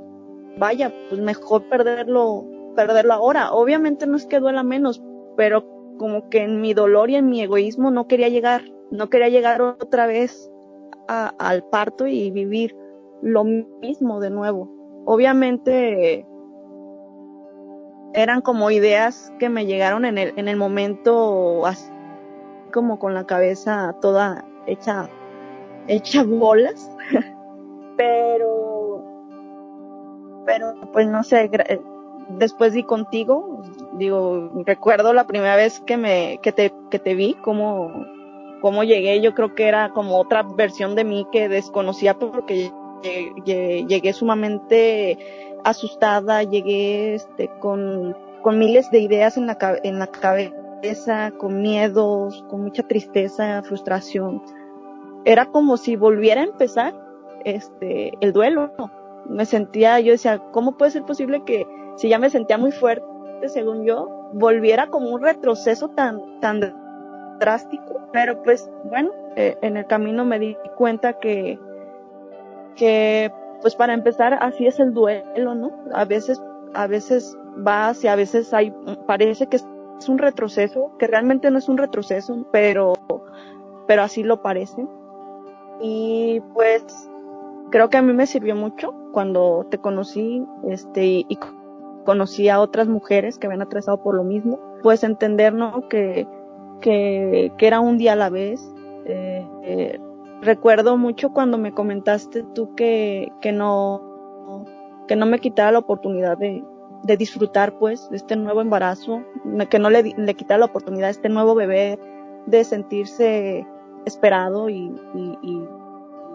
vaya, 0.59 0.93
pues 1.09 1.21
mejor 1.21 1.69
perderlo, 1.69 2.45
perderlo 2.75 3.15
ahora. 3.15 3.53
Obviamente 3.53 4.07
no 4.07 4.17
es 4.17 4.27
que 4.27 4.41
duela 4.41 4.63
menos, 4.63 5.03
pero 5.37 5.65
como 5.99 6.29
que 6.29 6.43
en 6.43 6.61
mi 6.61 6.75
dolor 6.75 7.11
y 7.11 7.17
en 7.17 7.29
mi 7.29 7.41
egoísmo 7.41 7.91
no 7.91 8.09
quería 8.09 8.29
llegar, 8.29 8.63
no 8.91 9.09
quería 9.09 9.29
llegar 9.29 9.63
otra 9.63 10.07
vez 10.07 10.51
al 11.07 11.65
parto 11.69 12.07
y 12.07 12.31
vivir 12.31 12.77
lo 13.23 13.45
mismo 13.45 14.21
de 14.21 14.31
nuevo. 14.31 14.71
Obviamente 15.07 16.27
eran 18.15 18.41
como 18.41 18.71
ideas 18.71 19.33
que 19.39 19.49
me 19.49 19.67
llegaron 19.67 20.05
en 20.05 20.19
el, 20.19 20.33
en 20.37 20.49
el 20.49 20.57
momento 20.57 21.67
así 21.67 21.94
como 22.75 22.99
con 22.99 23.15
la 23.15 23.25
cabeza 23.25 23.95
toda 24.03 24.45
hecha, 24.67 25.09
hecha 25.87 26.25
bolas. 26.25 26.91
pero, 27.97 29.05
pero 30.45 30.75
pues 30.93 31.07
no 31.07 31.23
sé, 31.23 31.49
después 32.31 32.73
di 32.73 32.83
contigo, 32.83 33.63
digo, 33.93 34.51
recuerdo 34.67 35.13
la 35.13 35.29
primera 35.29 35.55
vez 35.55 35.79
que 35.87 35.97
me, 35.97 36.41
que 36.43 36.51
te, 36.51 36.75
que 36.91 36.99
te 36.99 37.15
vi, 37.15 37.35
cómo, 37.35 38.05
cómo 38.61 38.83
llegué, 38.83 39.21
yo 39.21 39.35
creo 39.35 39.55
que 39.55 39.69
era 39.69 39.91
como 39.91 40.19
otra 40.19 40.43
versión 40.43 40.97
de 40.97 41.05
mí 41.05 41.29
que 41.31 41.49
desconocía 41.49 42.19
porque 42.19 42.73
llegué, 43.45 44.13
sumamente 44.13 45.17
asustada, 45.63 46.43
llegué 46.43 47.15
este, 47.15 47.49
con, 47.61 48.17
con 48.43 48.59
miles 48.59 48.91
de 48.91 48.99
ideas 48.99 49.37
en 49.37 49.47
la, 49.47 49.57
en 49.85 50.01
la 50.01 50.09
cabeza, 50.09 50.55
con 51.39 51.63
miedos, 51.63 52.45
con 52.49 52.63
mucha 52.63 52.83
tristeza, 52.83 53.63
frustración. 53.63 54.43
Era 55.25 55.47
como 55.47 55.77
si 55.77 55.97
volviera 55.97 56.43
a 56.43 56.45
empezar 56.45 56.95
este, 57.45 58.13
el 58.21 58.33
duelo. 58.33 58.73
Me 59.27 59.47
sentía, 59.47 60.01
yo 60.01 60.13
decía, 60.13 60.39
¿cómo 60.53 60.77
puede 60.77 60.91
ser 60.91 61.05
posible 61.05 61.43
que 61.45 61.67
si 61.97 62.09
ya 62.09 62.19
me 62.19 62.31
sentía 62.31 62.59
muy 62.59 62.73
fuerte, 62.73 63.05
según 63.47 63.85
yo, 63.85 64.31
volviera 64.35 64.89
como 64.89 65.11
un 65.11 65.23
retroceso 65.23 65.89
tan, 65.89 66.41
tan 66.41 66.61
drástico? 67.39 68.09
Pero 68.13 68.43
pues 68.43 68.71
bueno, 68.85 69.11
eh, 69.37 69.57
en 69.63 69.77
el 69.77 69.87
camino 69.87 70.25
me 70.25 70.39
di 70.39 70.57
cuenta 70.77 71.15
que, 71.15 71.59
que 72.77 73.33
pues 73.63 73.75
para 73.75 73.95
empezar 73.95 74.35
así 74.35 74.67
es 74.67 74.79
el 74.79 74.93
duelo, 74.93 75.55
¿no? 75.55 75.73
A 75.95 76.05
veces, 76.05 76.43
a 76.75 76.87
veces 76.87 77.37
va 77.67 77.89
hacia, 77.89 78.13
a 78.13 78.17
veces 78.17 78.53
hay, 78.53 78.75
parece 79.07 79.47
que 79.47 79.59
es 79.99 80.09
un 80.09 80.19
retroceso, 80.19 80.93
que 80.99 81.07
realmente 81.07 81.51
no 81.51 81.59
es 81.59 81.69
un 81.69 81.79
retroceso, 81.79 82.47
pero, 82.53 82.95
pero 83.87 84.03
así 84.03 84.23
lo 84.23 84.43
parece. 84.43 84.87
Y 85.81 86.41
pues 86.53 86.85
creo 87.71 87.91
que 87.91 87.97
a 87.97 88.03
mí 88.03 88.13
me 88.13 88.27
sirvió 88.27 88.55
mucho 88.55 88.95
cuando 89.13 89.67
te 89.71 89.79
conocí, 89.79 90.45
este, 90.69 91.25
y, 91.29 91.39
conocí 92.05 92.51
a 92.51 92.61
otras 92.61 92.87
mujeres 92.87 93.39
que 93.39 93.47
habían 93.47 93.63
atravesado 93.63 94.03
por 94.03 94.15
lo 94.15 94.25
mismo, 94.25 94.61
pues 94.83 95.03
entender. 95.05 95.55
Que, 95.89 96.29
que, 96.81 97.51
que 97.57 97.67
era 97.67 97.81
un 97.81 97.97
día 97.97 98.13
a 98.13 98.17
la 98.17 98.29
vez, 98.29 98.61
eh, 99.07 99.47
eh, 99.63 100.01
recuerdo 100.43 100.97
mucho 100.99 101.33
cuando 101.33 101.57
me 101.57 101.73
comentaste 101.73 102.45
tú 102.55 102.75
que, 102.75 103.33
que 103.41 103.53
no, 103.53 104.65
que 105.09 105.17
no 105.17 105.27
me 105.27 105.39
quitara 105.39 105.73
la 105.73 105.79
oportunidad 105.79 106.37
de, 106.37 106.63
de 107.05 107.17
disfrutar 107.17 107.79
pues 107.79 108.11
de 108.11 108.17
este 108.17 108.35
nuevo 108.35 108.61
embarazo, 108.61 109.23
que 109.71 109.79
no 109.79 109.91
le, 109.91 110.03
le 110.03 110.37
la 110.49 110.65
oportunidad 110.65 111.09
a 111.09 111.11
este 111.11 111.29
nuevo 111.29 111.55
bebé 111.55 111.99
de 112.47 112.65
sentirse 112.65 113.67
esperado 114.05 114.69
y, 114.69 114.93
y, 115.15 115.39
y 115.43 115.69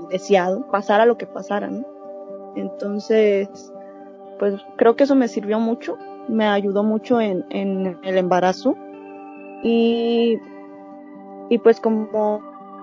deseado, 0.10 0.66
pasara 0.72 1.06
lo 1.06 1.18
que 1.18 1.26
pasara, 1.28 1.68
¿no? 1.70 1.86
Entonces, 2.56 3.74
pues 4.40 4.56
creo 4.78 4.96
que 4.96 5.04
eso 5.04 5.16
me 5.16 5.28
sirvió 5.28 5.60
mucho, 5.60 5.98
me 6.28 6.46
ayudó 6.46 6.84
mucho 6.84 7.20
en, 7.20 7.46
en 7.50 8.00
el 8.04 8.18
embarazo 8.18 8.76
y, 9.64 10.40
y 11.50 11.58
pues 11.58 11.80
como 11.80 12.10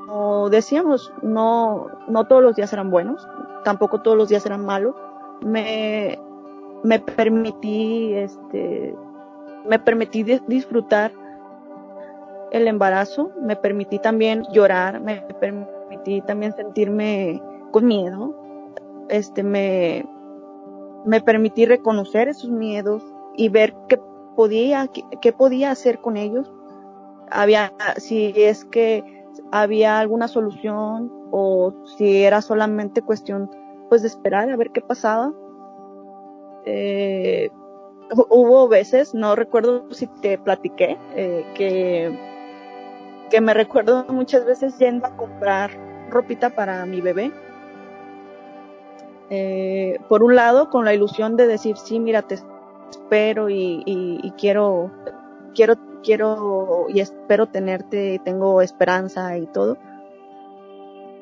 como 0.07 0.49
decíamos, 0.51 1.13
no, 1.23 1.89
no 2.07 2.27
todos 2.27 2.43
los 2.43 2.55
días 2.55 2.73
eran 2.73 2.91
buenos, 2.91 3.27
tampoco 3.65 4.03
todos 4.03 4.17
los 4.17 4.29
días 4.29 4.47
eran 4.47 4.65
malos. 4.65 4.95
Me, 5.45 6.19
me 6.87 7.01
permití, 7.01 8.15
este, 8.15 8.95
me 9.69 9.79
permití 9.81 10.23
disfrutar 10.23 11.11
el 12.53 12.69
embarazo, 12.69 13.33
me 13.43 13.57
permití 13.57 13.99
también 13.99 14.45
llorar, 14.53 15.01
me 15.01 15.17
permití 15.41 16.21
también 16.23 16.53
sentirme 16.55 17.43
con 17.73 17.87
miedo, 17.87 18.37
este, 19.09 19.43
me, 19.43 20.07
me 21.05 21.21
permití 21.21 21.67
reconocer 21.67 22.29
esos 22.29 22.51
miedos 22.51 23.03
y 23.37 23.49
ver 23.49 23.75
qué 23.89 24.01
podía, 24.37 24.87
qué, 24.87 25.03
qué 25.21 25.33
podía 25.33 25.73
hacer 25.73 25.99
con 25.99 26.17
ellos. 26.17 26.53
Había, 27.33 27.73
si 27.97 28.33
es 28.37 28.65
que 28.65 29.03
había 29.51 29.99
alguna 29.99 30.29
solución 30.29 31.13
o 31.33 31.73
si 31.99 32.23
era 32.23 32.43
solamente 32.43 33.03
cuestión 33.03 33.51
pues 33.89 34.03
de 34.03 34.09
esperar 34.09 34.51
a 34.51 34.57
ver 34.57 34.71
qué 34.71 34.81
pasaba. 34.81 35.33
Eh, 36.67 37.51
hubo 38.29 38.69
veces, 38.69 39.15
no 39.15 39.35
recuerdo 39.35 39.87
si 39.93 40.07
te 40.07 40.39
platiqué, 40.39 40.99
eh, 41.15 41.45
que, 41.55 42.19
que 43.31 43.41
me 43.41 43.55
recuerdo 43.55 44.05
muchas 44.09 44.45
veces 44.45 44.77
yendo 44.79 45.07
a 45.07 45.17
comprar 45.17 45.71
ropita 46.11 46.51
para 46.51 46.85
mi 46.87 47.01
bebé. 47.01 47.33
Eh, 49.31 49.99
por 50.09 50.23
un 50.23 50.37
lado, 50.37 50.71
con 50.71 50.85
la 50.85 50.95
ilusión 50.95 51.37
de 51.37 51.47
decir, 51.47 51.77
sí, 51.77 51.99
mira, 51.99 52.23
te 52.23 52.37
espero 52.91 53.49
y, 53.49 53.83
y, 53.87 54.21
y 54.23 54.31
quiero, 54.33 54.91
quiero 55.55 55.75
quiero 56.07 56.87
y 56.89 57.01
espero 57.01 57.47
tenerte, 57.47 58.21
tengo 58.25 58.63
esperanza 58.63 59.37
y 59.37 59.47
todo. 59.47 59.77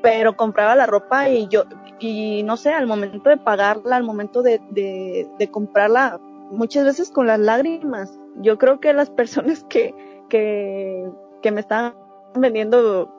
Pero 0.04 0.36
compraba 0.36 0.76
la 0.76 0.84
ropa 0.84 1.30
y 1.30 1.48
yo, 1.48 1.64
y 1.98 2.42
no 2.42 2.58
sé, 2.58 2.74
al 2.74 2.86
momento 2.86 3.30
de 3.30 3.38
pagarla, 3.38 3.96
al 3.96 4.02
momento 4.04 4.42
de, 4.42 4.60
de, 4.68 5.26
de 5.38 5.50
comprarla, 5.50 6.20
muchas 6.50 6.84
veces 6.84 7.10
con 7.10 7.26
las 7.26 7.40
lágrimas. 7.40 8.12
Yo 8.36 8.58
creo 8.58 8.80
que 8.80 8.92
las 8.92 9.08
personas 9.08 9.64
que, 9.64 9.94
que, 10.28 11.10
que 11.40 11.50
me 11.50 11.60
estaban 11.60 11.94
vendiendo, 12.34 13.10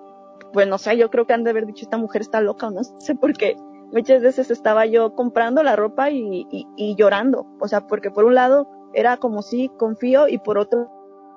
pues 0.54 0.67
no 0.67 0.78
sé, 0.78 0.95
yo 0.95 1.10
creo 1.10 1.26
que 1.26 1.34
han 1.34 1.43
de 1.43 1.50
haber 1.50 1.65
dicho 1.65 1.86
esta 1.86 1.98
mujer 1.98 2.21
está 2.21 2.39
loca 2.39 2.67
o 2.67 2.69
no 2.69 2.84
sé 2.84 3.15
por 3.15 3.34
qué. 3.34 3.56
Muchas 3.91 4.21
veces 4.21 4.52
estaba 4.52 4.86
yo 4.86 5.15
comprando 5.15 5.63
la 5.63 5.76
ropa 5.76 6.12
y, 6.12 6.45
y, 6.52 6.67
y 6.76 6.95
llorando. 6.95 7.48
O 7.60 7.67
sea, 7.67 7.88
porque 7.88 8.12
por 8.12 8.26
un 8.26 8.36
lado 8.36 8.67
era 8.93 9.17
como 9.17 9.41
si 9.41 9.69
confío 9.69 10.28
y 10.28 10.38
por 10.38 10.60
otro 10.60 10.91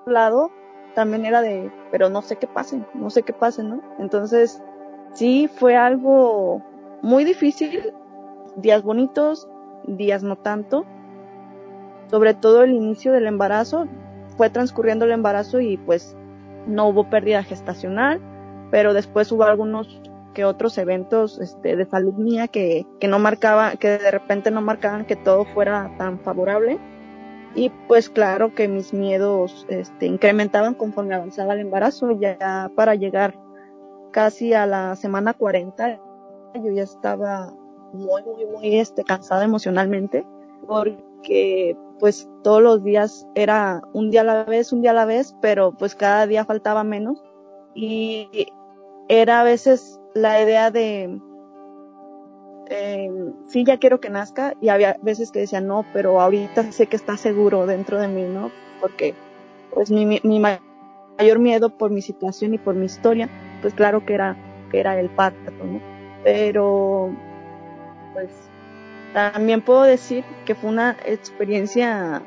lado 0.06 0.50
también 0.94 1.24
era 1.24 1.40
de, 1.40 1.72
pero 1.90 2.10
no 2.10 2.20
sé 2.20 2.36
qué 2.36 2.46
pase, 2.46 2.84
no 2.92 3.08
sé 3.08 3.22
qué 3.22 3.32
pase, 3.32 3.62
¿no? 3.62 3.80
Entonces, 3.98 4.62
sí 5.18 5.50
fue 5.52 5.76
algo 5.76 6.62
muy 7.02 7.24
difícil, 7.24 7.92
días 8.56 8.84
bonitos, 8.84 9.48
días 9.84 10.22
no 10.22 10.36
tanto, 10.36 10.86
sobre 12.08 12.34
todo 12.34 12.62
el 12.62 12.70
inicio 12.70 13.12
del 13.12 13.26
embarazo, 13.26 13.86
fue 14.36 14.48
transcurriendo 14.48 15.06
el 15.06 15.10
embarazo 15.10 15.60
y 15.60 15.76
pues 15.76 16.16
no 16.68 16.88
hubo 16.88 17.10
pérdida 17.10 17.42
gestacional, 17.42 18.20
pero 18.70 18.94
después 18.94 19.32
hubo 19.32 19.42
algunos 19.42 20.00
que 20.34 20.44
otros 20.44 20.78
eventos 20.78 21.40
este, 21.40 21.74
de 21.74 21.84
salud 21.86 22.14
mía 22.14 22.46
que, 22.46 22.86
que 23.00 23.08
no 23.08 23.18
marcaba, 23.18 23.72
que 23.72 23.98
de 23.98 24.10
repente 24.12 24.52
no 24.52 24.60
marcaban 24.60 25.04
que 25.04 25.16
todo 25.16 25.44
fuera 25.46 25.92
tan 25.98 26.20
favorable. 26.20 26.78
Y 27.56 27.70
pues 27.88 28.08
claro 28.08 28.54
que 28.54 28.68
mis 28.68 28.92
miedos 28.92 29.66
este, 29.68 30.06
incrementaban 30.06 30.74
conforme 30.74 31.16
avanzaba 31.16 31.54
el 31.54 31.60
embarazo, 31.60 32.12
ya 32.20 32.70
para 32.76 32.94
llegar 32.94 33.34
casi 34.10 34.54
a 34.54 34.66
la 34.66 34.96
semana 34.96 35.34
40, 35.34 36.00
yo 36.54 36.72
ya 36.72 36.82
estaba 36.82 37.52
muy, 37.92 38.22
muy, 38.22 38.46
muy 38.46 38.78
este, 38.78 39.04
cansada 39.04 39.44
emocionalmente, 39.44 40.26
porque 40.66 41.76
pues 41.98 42.28
todos 42.42 42.62
los 42.62 42.84
días 42.84 43.26
era 43.34 43.82
un 43.92 44.10
día 44.10 44.20
a 44.20 44.24
la 44.24 44.44
vez, 44.44 44.72
un 44.72 44.82
día 44.82 44.92
a 44.92 44.94
la 44.94 45.04
vez, 45.04 45.34
pero 45.40 45.72
pues 45.72 45.94
cada 45.94 46.26
día 46.26 46.44
faltaba 46.44 46.84
menos. 46.84 47.22
Y 47.74 48.48
era 49.08 49.40
a 49.40 49.44
veces 49.44 50.00
la 50.14 50.40
idea 50.42 50.70
de, 50.70 51.20
eh, 52.70 53.10
sí 53.46 53.64
ya 53.64 53.78
quiero 53.78 54.00
que 54.00 54.10
nazca 54.10 54.54
y 54.60 54.68
había 54.68 54.96
veces 55.02 55.30
que 55.30 55.40
decía 55.40 55.60
no, 55.60 55.84
pero 55.92 56.20
ahorita 56.20 56.70
sé 56.72 56.86
que 56.86 56.96
está 56.96 57.16
seguro 57.16 57.66
dentro 57.66 57.98
de 57.98 58.08
mí, 58.08 58.22
¿no? 58.22 58.50
Porque 58.80 59.14
pues 59.72 59.90
mi, 59.90 60.06
mi 60.06 60.40
mayor 60.40 61.38
miedo 61.38 61.70
por 61.70 61.90
mi 61.90 62.02
situación 62.02 62.54
y 62.54 62.58
por 62.58 62.74
mi 62.74 62.86
historia, 62.86 63.28
pues 63.60 63.74
claro 63.74 64.04
que 64.04 64.14
era, 64.14 64.36
que 64.70 64.80
era 64.80 64.98
el 64.98 65.10
parto, 65.10 65.52
¿no? 65.64 65.80
Pero 66.24 67.14
pues 68.12 68.30
también 69.12 69.62
puedo 69.62 69.82
decir 69.82 70.24
que 70.44 70.54
fue 70.54 70.70
una 70.70 70.96
experiencia 71.06 72.22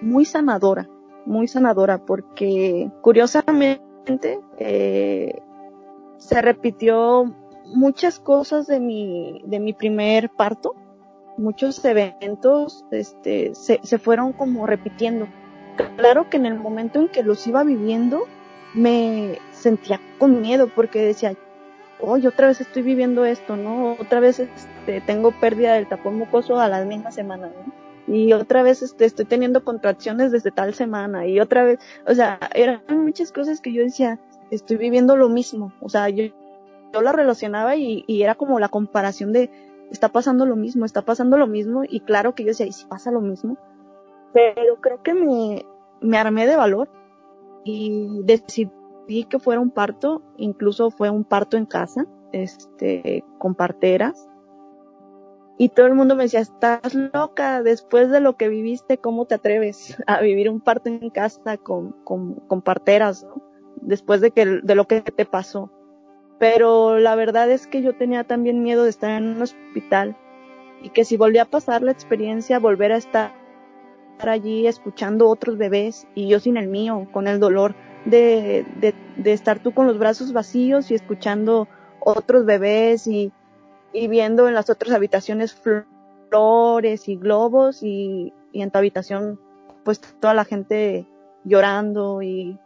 muy 0.00 0.24
sanadora, 0.24 0.88
muy 1.24 1.48
sanadora, 1.48 1.98
porque 1.98 2.90
curiosamente 3.00 3.80
eh, 4.58 5.40
se 6.18 6.42
repitió 6.42 7.34
muchas 7.66 8.18
cosas 8.20 8.66
de 8.66 8.80
mi, 8.80 9.42
de 9.46 9.60
mi 9.60 9.72
primer 9.72 10.30
parto, 10.30 10.74
muchos 11.38 11.82
eventos, 11.84 12.84
este, 12.90 13.54
se, 13.54 13.80
se 13.82 13.98
fueron 13.98 14.32
como 14.32 14.66
repitiendo. 14.66 15.26
claro 15.96 16.28
que 16.30 16.36
en 16.36 16.46
el 16.46 16.58
momento 16.58 17.00
en 17.00 17.08
que 17.08 17.22
los 17.22 17.46
iba 17.46 17.64
viviendo, 17.64 18.24
me 18.74 19.38
sentía 19.52 20.00
con 20.18 20.40
miedo 20.40 20.68
porque 20.74 21.00
decía, 21.00 21.34
oye, 22.00 22.28
otra 22.28 22.48
vez 22.48 22.60
estoy 22.60 22.82
viviendo 22.82 23.24
esto, 23.24 23.56
¿no? 23.56 23.92
Otra 24.00 24.20
vez 24.20 24.40
este, 24.40 25.00
tengo 25.00 25.30
pérdida 25.32 25.74
del 25.74 25.88
tapón 25.88 26.16
mucoso 26.16 26.58
a 26.58 26.68
la 26.68 26.84
misma 26.84 27.12
semana, 27.12 27.48
¿no? 27.48 27.72
Y 28.06 28.32
otra 28.32 28.62
vez 28.62 28.82
este, 28.82 29.06
estoy 29.06 29.24
teniendo 29.24 29.64
contracciones 29.64 30.30
desde 30.30 30.50
tal 30.50 30.74
semana 30.74 31.26
y 31.26 31.40
otra 31.40 31.64
vez, 31.64 31.78
o 32.06 32.14
sea, 32.14 32.38
eran 32.52 32.82
muchas 32.90 33.32
cosas 33.32 33.60
que 33.60 33.72
yo 33.72 33.82
decía, 33.82 34.18
estoy 34.50 34.76
viviendo 34.76 35.16
lo 35.16 35.30
mismo, 35.30 35.72
o 35.80 35.88
sea, 35.88 36.10
yo, 36.10 36.24
yo 36.92 37.00
la 37.00 37.12
relacionaba 37.12 37.76
y, 37.76 38.04
y 38.06 38.22
era 38.22 38.34
como 38.34 38.58
la 38.58 38.68
comparación 38.68 39.32
de, 39.32 39.50
está 39.90 40.10
pasando 40.10 40.44
lo 40.44 40.56
mismo, 40.56 40.84
está 40.84 41.02
pasando 41.02 41.38
lo 41.38 41.46
mismo 41.46 41.82
y 41.88 42.00
claro 42.00 42.34
que 42.34 42.42
yo 42.42 42.48
decía, 42.48 42.66
¿y 42.66 42.72
si 42.72 42.84
pasa 42.84 43.10
lo 43.10 43.22
mismo? 43.22 43.56
Pero 44.34 44.80
creo 44.82 45.02
que 45.02 45.14
me, 45.14 45.64
me 46.02 46.18
armé 46.18 46.46
de 46.46 46.56
valor 46.56 46.88
y 47.64 48.22
decidí 48.24 49.24
que 49.28 49.38
fuera 49.38 49.60
un 49.60 49.70
parto, 49.70 50.22
incluso 50.36 50.90
fue 50.90 51.10
un 51.10 51.24
parto 51.24 51.56
en 51.56 51.66
casa, 51.66 52.06
este, 52.32 53.24
con 53.38 53.54
parteras. 53.54 54.28
Y 55.56 55.68
todo 55.68 55.86
el 55.86 55.94
mundo 55.94 56.16
me 56.16 56.24
decía, 56.24 56.40
estás 56.40 56.94
loca, 56.94 57.62
después 57.62 58.10
de 58.10 58.20
lo 58.20 58.36
que 58.36 58.48
viviste, 58.48 58.98
¿cómo 58.98 59.24
te 59.26 59.36
atreves 59.36 59.96
a 60.06 60.20
vivir 60.20 60.50
un 60.50 60.60
parto 60.60 60.88
en 60.88 61.10
casa 61.10 61.56
con, 61.56 61.92
con, 62.04 62.62
parteras, 62.62 63.24
¿no? 63.24 63.42
Después 63.80 64.20
de, 64.20 64.30
que, 64.30 64.46
de 64.46 64.74
lo 64.74 64.86
que 64.86 65.00
te 65.00 65.24
pasó. 65.24 65.70
Pero 66.38 66.98
la 66.98 67.14
verdad 67.14 67.50
es 67.50 67.66
que 67.66 67.82
yo 67.82 67.96
tenía 67.96 68.24
también 68.24 68.62
miedo 68.62 68.82
de 68.82 68.90
estar 68.90 69.10
en 69.10 69.36
un 69.36 69.42
hospital 69.42 70.16
y 70.82 70.90
que 70.90 71.04
si 71.04 71.16
volvía 71.16 71.42
a 71.42 71.50
pasar 71.50 71.82
la 71.82 71.92
experiencia, 71.92 72.58
volver 72.58 72.92
a 72.92 72.96
estar 72.96 73.43
allí 74.20 74.66
escuchando 74.66 75.28
otros 75.28 75.58
bebés 75.58 76.06
y 76.14 76.28
yo 76.28 76.40
sin 76.40 76.56
el 76.56 76.68
mío, 76.68 77.08
con 77.12 77.28
el 77.28 77.40
dolor 77.40 77.74
de, 78.04 78.66
de, 78.80 78.94
de 79.16 79.32
estar 79.32 79.58
tú 79.58 79.72
con 79.72 79.86
los 79.86 79.98
brazos 79.98 80.32
vacíos 80.32 80.90
y 80.90 80.94
escuchando 80.94 81.68
otros 82.00 82.44
bebés 82.44 83.06
y, 83.06 83.32
y 83.92 84.08
viendo 84.08 84.48
en 84.48 84.54
las 84.54 84.70
otras 84.70 84.92
habitaciones 84.92 85.54
flores 85.54 87.08
y 87.08 87.16
globos 87.16 87.82
y, 87.82 88.32
y 88.52 88.62
en 88.62 88.70
tu 88.70 88.78
habitación 88.78 89.40
pues 89.84 90.00
toda 90.00 90.34
la 90.34 90.44
gente 90.44 91.06
llorando 91.44 92.22
y 92.22 92.58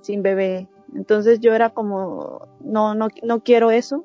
sin 0.00 0.22
bebé. 0.22 0.68
Entonces 0.94 1.40
yo 1.40 1.54
era 1.54 1.70
como, 1.70 2.48
no, 2.60 2.94
no, 2.94 3.08
no 3.22 3.42
quiero 3.42 3.70
eso. 3.70 4.04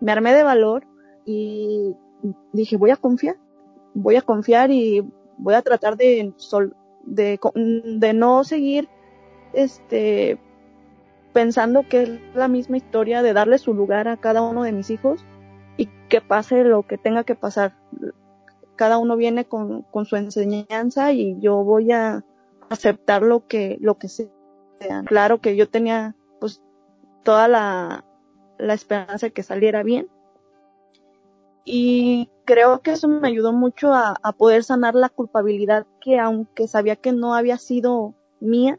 Me 0.00 0.12
armé 0.12 0.34
de 0.34 0.42
valor 0.42 0.86
y 1.24 1.96
dije, 2.52 2.76
voy 2.76 2.90
a 2.90 2.96
confiar, 2.96 3.36
voy 3.94 4.16
a 4.16 4.22
confiar 4.22 4.70
y 4.70 5.04
voy 5.38 5.54
a 5.54 5.62
tratar 5.62 5.96
de, 5.96 6.32
de, 7.04 8.12
no 8.12 8.44
seguir 8.44 8.88
este 9.52 10.38
pensando 11.32 11.84
que 11.88 12.02
es 12.02 12.10
la 12.34 12.48
misma 12.48 12.76
historia 12.76 13.22
de 13.22 13.32
darle 13.32 13.58
su 13.58 13.74
lugar 13.74 14.08
a 14.08 14.16
cada 14.16 14.42
uno 14.42 14.64
de 14.64 14.72
mis 14.72 14.90
hijos 14.90 15.24
y 15.76 15.86
que 16.08 16.20
pase 16.20 16.64
lo 16.64 16.82
que 16.82 16.98
tenga 16.98 17.24
que 17.24 17.34
pasar. 17.34 17.76
Cada 18.76 18.98
uno 18.98 19.16
viene 19.16 19.44
con, 19.44 19.86
su 20.04 20.16
enseñanza 20.16 21.12
y 21.12 21.38
yo 21.40 21.62
voy 21.64 21.92
a 21.92 22.24
aceptar 22.68 23.22
lo 23.22 23.46
que, 23.46 23.78
lo 23.80 23.98
que 23.98 24.08
sea. 24.08 24.28
Claro 25.06 25.40
que 25.40 25.56
yo 25.56 25.68
tenía 25.68 26.14
pues 26.40 26.62
toda 27.22 27.48
la 27.48 28.04
esperanza 28.58 29.26
de 29.26 29.32
que 29.32 29.42
saliera 29.42 29.82
bien. 29.82 30.08
Y 31.70 32.30
creo 32.46 32.80
que 32.80 32.92
eso 32.92 33.08
me 33.08 33.28
ayudó 33.28 33.52
mucho 33.52 33.92
a, 33.92 34.14
poder 34.38 34.64
sanar 34.64 34.94
la 34.94 35.10
culpabilidad 35.10 35.86
que 36.00 36.18
aunque 36.18 36.66
sabía 36.66 36.96
que 36.96 37.12
no 37.12 37.34
había 37.34 37.58
sido 37.58 38.14
mía, 38.40 38.78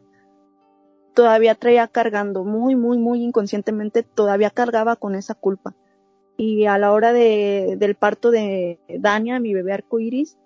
todavía 1.13 1.53
traía 1.53 1.87
cargando, 1.87 2.43
muy, 2.43 2.75
muy, 2.75 2.97
muy 2.97 3.23
inconscientemente, 3.23 4.01
todavía 4.01 4.49
cargaba 4.49 4.95
con 4.95 5.13
esa 5.13 5.35
culpa. 5.35 5.75
Y 6.35 6.65
a 6.65 6.79
la 6.79 6.91
hora 6.91 7.13
de, 7.13 7.75
del 7.77 7.93
parto 7.93 8.31
de 8.31 8.79
Dania, 8.87 9.39
mi 9.39 9.53
bebé 9.53 9.73
arcoiris, 9.73 10.39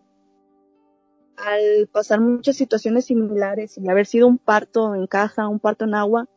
al 1.38 1.88
pasar 1.94 2.20
muchas 2.20 2.58
situaciones 2.58 3.06
similares 3.06 3.78
y 3.78 3.88
haber 3.88 4.06
sido 4.06 4.28
un 4.28 4.38
parto 4.38 4.96
en 4.96 5.08
caja, 5.08 5.48
un 5.48 5.62
parto 5.62 5.86
en 5.86 5.96
agua, 5.96 6.28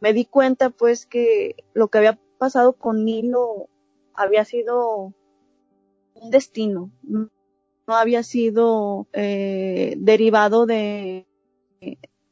me 0.00 0.12
di 0.12 0.24
cuenta 0.24 0.70
pues 0.70 1.06
que 1.06 1.54
lo 1.72 1.86
que 1.86 1.98
había 1.98 2.18
pasado 2.38 2.72
con 2.72 3.04
Nilo 3.04 3.68
había 4.14 4.44
sido 4.44 5.14
un 6.14 6.30
destino, 6.30 6.90
no 7.02 7.30
había 7.86 8.22
sido 8.22 9.06
eh, 9.12 9.94
derivado 9.98 10.66
de, 10.66 11.26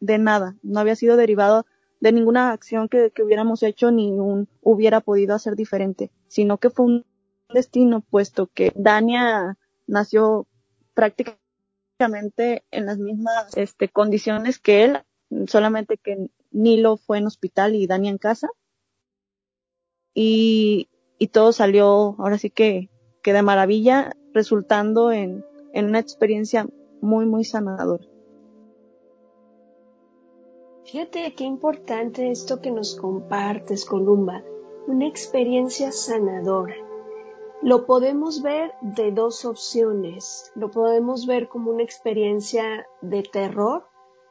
de 0.00 0.18
nada, 0.18 0.56
no 0.62 0.80
había 0.80 0.96
sido 0.96 1.16
derivado 1.16 1.66
de 2.00 2.12
ninguna 2.12 2.52
acción 2.52 2.88
que, 2.88 3.10
que, 3.10 3.22
hubiéramos 3.22 3.62
hecho 3.62 3.90
ni 3.90 4.10
un 4.12 4.48
hubiera 4.62 5.00
podido 5.00 5.34
hacer 5.34 5.54
diferente, 5.56 6.10
sino 6.28 6.58
que 6.58 6.70
fue 6.70 6.86
un 6.86 7.06
destino, 7.52 8.00
puesto 8.00 8.46
que 8.46 8.72
Dania 8.74 9.58
nació 9.86 10.46
prácticamente 10.94 12.64
en 12.70 12.86
las 12.86 12.98
mismas 12.98 13.56
este, 13.56 13.88
condiciones 13.88 14.58
que 14.58 14.84
él, 14.84 14.98
solamente 15.46 15.98
que 15.98 16.30
Nilo 16.50 16.96
fue 16.96 17.18
en 17.18 17.26
hospital 17.26 17.74
y 17.74 17.86
Dania 17.86 18.10
en 18.10 18.18
casa. 18.18 18.48
Y, 20.14 20.88
y 21.20 21.28
todo 21.28 21.52
salió 21.52 22.16
ahora 22.18 22.38
sí 22.38 22.48
que, 22.48 22.88
que 23.22 23.34
de 23.34 23.42
maravilla, 23.42 24.16
resultando 24.32 25.12
en, 25.12 25.44
en 25.74 25.84
una 25.84 25.98
experiencia 25.98 26.66
muy, 27.02 27.26
muy 27.26 27.44
sanadora. 27.44 28.02
Fíjate 30.86 31.34
qué 31.34 31.44
importante 31.44 32.30
esto 32.30 32.62
que 32.62 32.70
nos 32.70 32.96
compartes, 32.96 33.84
Columba, 33.84 34.42
una 34.86 35.06
experiencia 35.06 35.92
sanadora. 35.92 36.74
Lo 37.60 37.84
podemos 37.84 38.40
ver 38.40 38.72
de 38.80 39.12
dos 39.12 39.44
opciones. 39.44 40.50
Lo 40.54 40.70
podemos 40.70 41.26
ver 41.26 41.48
como 41.48 41.70
una 41.70 41.82
experiencia 41.82 42.86
de 43.02 43.22
terror, 43.22 43.84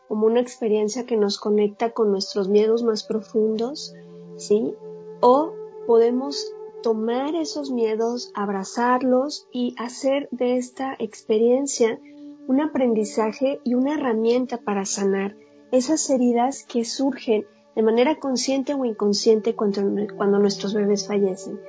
como 0.07 0.25
una 0.25 0.39
experiencia 0.39 1.05
que 1.05 1.17
nos 1.17 1.37
conecta 1.37 1.91
con 1.91 2.09
nuestros 2.09 2.49
miedos 2.49 2.81
más 2.81 3.03
profundos, 3.03 3.93
¿sí? 4.37 4.73
O 5.21 5.53
podemos 5.85 6.51
tomar 6.81 7.35
esos 7.35 7.71
miedos, 7.71 8.31
abrazarlos 8.33 9.47
y 9.51 9.75
hacer 9.77 10.29
de 10.31 10.57
esta 10.57 10.95
experiencia 10.99 11.99
un 12.47 12.61
aprendizaje 12.61 13.59
y 13.63 13.75
una 13.75 13.93
herramienta 13.93 14.57
para 14.57 14.85
sanar 14.85 15.35
esas 15.71 16.09
heridas 16.09 16.63
que 16.63 16.83
surgen 16.85 17.45
de 17.75 17.83
manera 17.83 18.19
consciente 18.19 18.73
o 18.73 18.85
inconsciente 18.85 19.55
cuando, 19.55 19.81
cuando 20.17 20.39
nuestros 20.39 20.73
bebés 20.73 21.07
fallecen. 21.07 21.59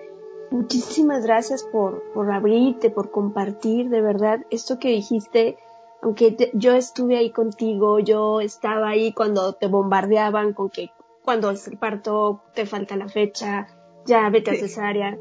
Muchísimas 0.50 1.24
gracias 1.24 1.62
por, 1.62 2.02
por 2.12 2.30
abrirte, 2.32 2.90
por 2.90 3.10
compartir, 3.10 3.88
de 3.88 4.00
verdad, 4.00 4.40
esto 4.50 4.78
que 4.78 4.88
dijiste, 4.88 5.58
aunque 6.02 6.50
yo 6.54 6.72
estuve 6.72 7.18
ahí 7.18 7.30
contigo, 7.30 7.98
yo 8.00 8.40
estaba 8.40 8.88
ahí 8.88 9.12
cuando 9.12 9.52
te 9.52 9.68
bombardeaban 9.68 10.54
con 10.54 10.70
que 10.70 10.90
cuando 11.22 11.50
es 11.50 11.68
el 11.68 11.76
parto 11.76 12.40
te 12.54 12.66
falta 12.66 12.96
la 12.96 13.08
fecha, 13.08 13.68
ya 14.06 14.28
vete 14.30 14.52
a 14.52 14.54
cesárea. 14.56 15.18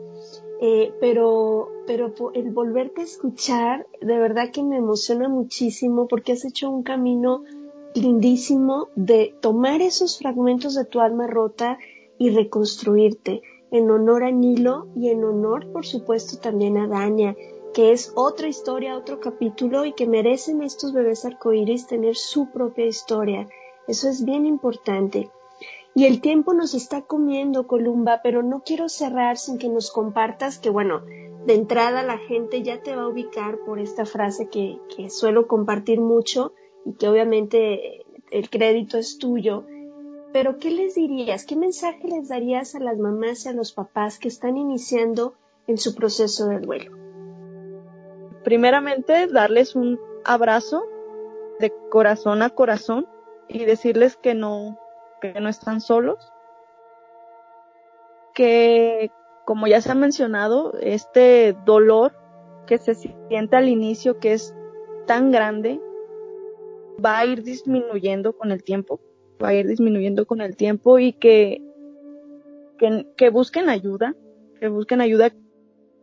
Eh, 0.61 0.93
pero, 0.99 1.69
pero 1.87 2.13
el 2.33 2.51
volverte 2.51 3.01
a 3.01 3.05
escuchar, 3.05 3.87
de 4.01 4.17
verdad 4.17 4.51
que 4.51 4.61
me 4.61 4.77
emociona 4.77 5.29
muchísimo 5.29 6.07
porque 6.07 6.33
has 6.33 6.43
hecho 6.43 6.69
un 6.69 6.83
camino 6.83 7.43
lindísimo 7.95 8.89
de 8.95 9.33
tomar 9.39 9.81
esos 9.81 10.19
fragmentos 10.19 10.75
de 10.75 10.85
tu 10.85 10.99
alma 10.99 11.27
rota 11.27 11.77
y 12.17 12.31
reconstruirte 12.31 13.41
en 13.71 13.89
honor 13.89 14.23
a 14.23 14.31
Nilo 14.31 14.87
y 14.95 15.09
en 15.09 15.23
honor, 15.23 15.71
por 15.71 15.85
supuesto, 15.85 16.39
también 16.39 16.77
a 16.77 16.87
Dania, 16.87 17.35
que 17.73 17.91
es 17.91 18.11
otra 18.15 18.47
historia, 18.47 18.97
otro 18.97 19.19
capítulo 19.19 19.85
y 19.85 19.93
que 19.93 20.07
merecen 20.07 20.61
estos 20.61 20.91
bebés 20.91 21.23
arcoíris 21.25 21.87
tener 21.87 22.15
su 22.15 22.49
propia 22.51 22.85
historia. 22.85 23.47
Eso 23.87 24.09
es 24.09 24.25
bien 24.25 24.45
importante. 24.45 25.29
Y 25.95 26.06
el 26.06 26.21
tiempo 26.21 26.54
nos 26.54 26.73
está 26.73 27.02
comiendo, 27.02 27.67
Columba, 27.67 28.21
pero 28.23 28.43
no 28.43 28.62
quiero 28.63 28.89
cerrar 28.89 29.38
sin 29.38 29.58
que 29.58 29.69
nos 29.69 29.91
compartas 29.91 30.60
que, 30.60 30.69
bueno, 30.69 31.02
de 31.45 31.56
entrada 31.56 32.04
la 32.04 32.17
gente 32.17 32.62
ya 32.62 32.82
te 32.82 32.95
va 32.95 33.04
a 33.04 33.08
ubicar 33.08 33.60
por 33.65 33.80
esta 33.80 34.06
frase 34.06 34.49
que, 34.49 34.80
que 34.95 35.10
suelo 35.10 35.47
compartir 35.47 35.99
mucho, 35.99 36.54
y 36.86 36.93
que 36.93 37.08
obviamente 37.08 38.06
el 38.32 38.49
crédito 38.49 38.97
es 38.97 39.17
tuyo, 39.17 39.65
pero 40.32 40.58
¿qué 40.58 40.69
les 40.69 40.95
dirías? 40.95 41.45
¿Qué 41.45 41.56
mensaje 41.56 42.08
les 42.08 42.30
darías 42.30 42.75
a 42.75 42.80
las 42.80 42.97
mamás 42.97 43.45
y 43.45 43.49
a 43.49 43.54
los 43.54 43.71
papás 43.71 44.19
que 44.19 44.28
están 44.28 44.58
iniciando 44.58 45.34
en 45.67 45.78
su 45.78 45.95
proceso 45.95 46.47
de 46.47 46.60
duelo? 46.60 46.91
Primeramente, 48.43 49.28
darles 49.28 49.75
un 49.75 49.99
abrazo 50.23 50.84
de 51.60 51.73
corazón 51.89 52.41
a 52.41 52.52
corazón 52.52 53.08
y 53.47 53.65
decirles 53.65 54.15
que 54.17 54.36
no, 54.36 54.78
que 55.19 55.39
no 55.39 55.49
están 55.49 55.82
solos, 55.82 56.32
que 58.34 59.12
como 59.45 59.67
ya 59.67 59.82
se 59.82 59.91
ha 59.91 59.95
mencionado, 59.95 60.73
este 60.79 61.55
dolor 61.65 62.13
que 62.67 62.77
se 62.77 62.93
siente 62.93 63.55
al 63.55 63.67
inicio 63.67 64.19
que 64.19 64.34
es 64.34 64.55
tan 65.08 65.32
grande, 65.32 65.82
va 67.03 67.19
a 67.19 67.25
ir 67.25 67.43
disminuyendo 67.43 68.34
con 68.34 68.51
el 68.51 68.63
tiempo, 68.63 68.99
va 69.43 69.49
a 69.49 69.53
ir 69.55 69.67
disminuyendo 69.67 70.27
con 70.27 70.41
el 70.41 70.55
tiempo 70.55 70.99
y 70.99 71.13
que, 71.13 71.63
que, 72.77 73.08
que 73.17 73.29
busquen 73.29 73.69
ayuda, 73.69 74.15
que 74.60 74.67
busquen 74.67 75.01
ayuda, 75.01 75.32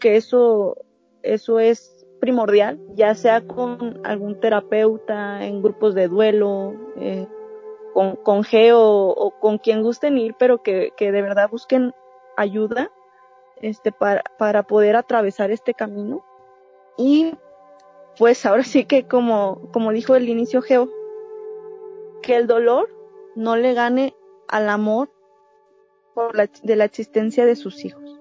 que 0.01 0.17
eso, 0.17 0.77
eso 1.23 1.61
es 1.61 2.05
primordial, 2.21 2.81
ya 2.95 3.15
sea 3.15 3.47
con 3.47 4.01
algún 4.05 4.41
terapeuta, 4.41 5.47
en 5.47 5.63
grupos 5.63 5.95
de 5.95 6.09
duelo, 6.09 6.75
eh, 6.97 7.29
con, 7.97 8.17
con 8.17 8.45
Geo 8.45 8.79
o 8.79 9.31
con 9.41 9.57
quien 9.57 9.83
gusten 9.83 10.19
ir, 10.19 10.35
pero 10.39 10.63
que, 10.63 10.93
que 10.99 11.13
de 11.13 11.23
verdad 11.23 11.49
busquen 11.49 11.95
ayuda 12.37 12.91
este, 13.63 13.91
para, 13.91 14.23
para 14.37 14.65
poder 14.65 14.97
atravesar 14.97 15.51
este 15.51 15.73
camino. 15.73 16.23
Y 16.99 17.33
pues 18.19 18.45
ahora 18.45 18.65
sí 18.65 18.85
que 18.85 19.09
como, 19.09 19.71
como 19.73 19.93
dijo 19.93 20.15
el 20.15 20.29
inicio 20.29 20.61
Geo, 20.61 20.91
que 22.21 22.37
el 22.37 22.47
dolor 22.47 22.95
no 23.35 23.57
le 23.57 23.73
gane 23.73 24.15
al 24.47 24.69
amor 24.69 25.09
por 26.13 26.37
la, 26.37 26.51
de 26.63 26.77
la 26.77 26.85
existencia 26.85 27.47
de 27.47 27.57
sus 27.57 27.83
hijos. 27.83 28.21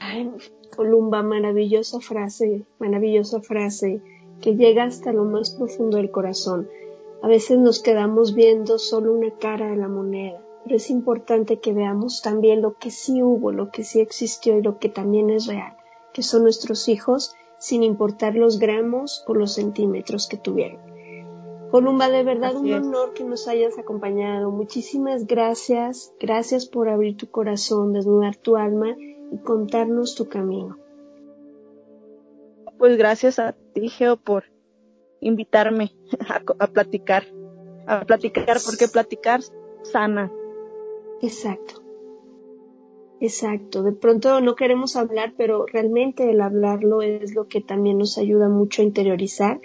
Ay, 0.00 0.28
Columba, 0.74 1.22
maravillosa 1.22 2.00
frase, 2.00 2.64
maravillosa 2.80 3.40
frase 3.40 4.02
que 4.40 4.56
llega 4.56 4.82
hasta 4.82 5.12
lo 5.12 5.22
más 5.22 5.50
profundo 5.50 5.98
del 5.98 6.10
corazón. 6.10 6.68
A 7.22 7.28
veces 7.28 7.58
nos 7.58 7.82
quedamos 7.82 8.34
viendo 8.34 8.78
solo 8.78 9.12
una 9.12 9.30
cara 9.30 9.70
de 9.70 9.76
la 9.76 9.88
moneda, 9.88 10.40
pero 10.64 10.76
es 10.76 10.90
importante 10.90 11.58
que 11.58 11.72
veamos 11.72 12.22
también 12.22 12.62
lo 12.62 12.74
que 12.74 12.90
sí 12.90 13.22
hubo, 13.22 13.52
lo 13.52 13.70
que 13.70 13.84
sí 13.84 14.00
existió 14.00 14.58
y 14.58 14.62
lo 14.62 14.78
que 14.78 14.88
también 14.88 15.28
es 15.30 15.46
real, 15.46 15.76
que 16.14 16.22
son 16.22 16.42
nuestros 16.42 16.88
hijos, 16.88 17.34
sin 17.58 17.82
importar 17.82 18.34
los 18.34 18.58
gramos 18.58 19.22
o 19.26 19.34
los 19.34 19.52
centímetros 19.52 20.28
que 20.28 20.38
tuvieron. 20.38 20.80
Columba, 21.70 22.08
de 22.08 22.24
verdad 22.24 22.56
un 22.56 22.72
honor 22.72 23.12
que 23.12 23.22
nos 23.22 23.46
hayas 23.46 23.78
acompañado. 23.78 24.50
Muchísimas 24.50 25.26
gracias. 25.26 26.12
Gracias 26.18 26.66
por 26.66 26.88
abrir 26.88 27.16
tu 27.16 27.30
corazón, 27.30 27.92
desnudar 27.92 28.34
tu 28.34 28.56
alma 28.56 28.96
y 28.98 29.38
contarnos 29.38 30.16
tu 30.16 30.28
camino. 30.28 30.78
Pues 32.76 32.96
gracias 32.96 33.38
a 33.38 33.52
ti, 33.52 33.88
Geo, 33.88 34.16
por 34.16 34.44
invitarme 35.20 35.92
a, 36.58 36.66
platicar. 36.66 37.24
A 37.86 38.04
platicar, 38.04 38.58
porque 38.64 38.88
platicar 38.88 39.40
sana. 39.82 40.32
Exacto. 41.22 41.82
Exacto. 43.20 43.82
De 43.82 43.92
pronto 43.92 44.40
no 44.40 44.54
queremos 44.54 44.96
hablar, 44.96 45.34
pero 45.36 45.66
realmente 45.66 46.30
el 46.30 46.40
hablarlo 46.40 47.02
es 47.02 47.34
lo 47.34 47.48
que 47.48 47.60
también 47.60 47.98
nos 47.98 48.16
ayuda 48.16 48.48
mucho 48.48 48.80
a 48.82 48.86
interiorizar 48.86 49.60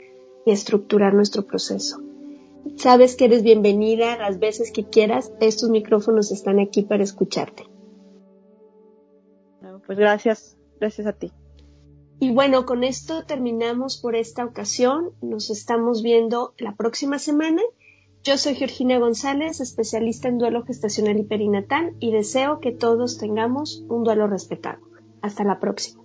y 0.45 0.51
estructurar 0.51 1.13
nuestro 1.13 1.43
proceso. 1.43 2.01
Sabes 2.75 3.15
que 3.15 3.25
eres 3.25 3.43
bienvenida 3.43 4.17
las 4.17 4.39
veces 4.39 4.71
que 4.71 4.83
quieras. 4.83 5.31
Estos 5.39 5.69
micrófonos 5.69 6.31
están 6.31 6.59
aquí 6.59 6.83
para 6.83 7.03
escucharte. 7.03 7.63
Pues 9.85 9.97
gracias, 9.99 10.57
gracias 10.79 11.07
a 11.07 11.13
ti. 11.13 11.31
Y 12.19 12.31
bueno, 12.31 12.65
con 12.65 12.83
esto 12.83 13.25
terminamos 13.25 13.97
por 13.97 14.15
esta 14.15 14.45
ocasión. 14.45 15.11
Nos 15.21 15.49
estamos 15.49 16.01
viendo 16.01 16.53
la 16.57 16.75
próxima 16.75 17.19
semana. 17.19 17.61
Yo 18.23 18.37
soy 18.37 18.55
Georgina 18.55 18.97
González, 18.97 19.59
especialista 19.59 20.29
en 20.29 20.37
duelo 20.37 20.63
gestacional 20.63 21.19
y 21.19 21.23
perinatal, 21.23 21.93
y 21.99 22.11
deseo 22.11 22.59
que 22.59 22.71
todos 22.71 23.17
tengamos 23.17 23.83
un 23.89 24.03
duelo 24.03 24.27
respetado. 24.27 24.79
Hasta 25.21 25.43
la 25.43 25.59
próxima. 25.59 26.04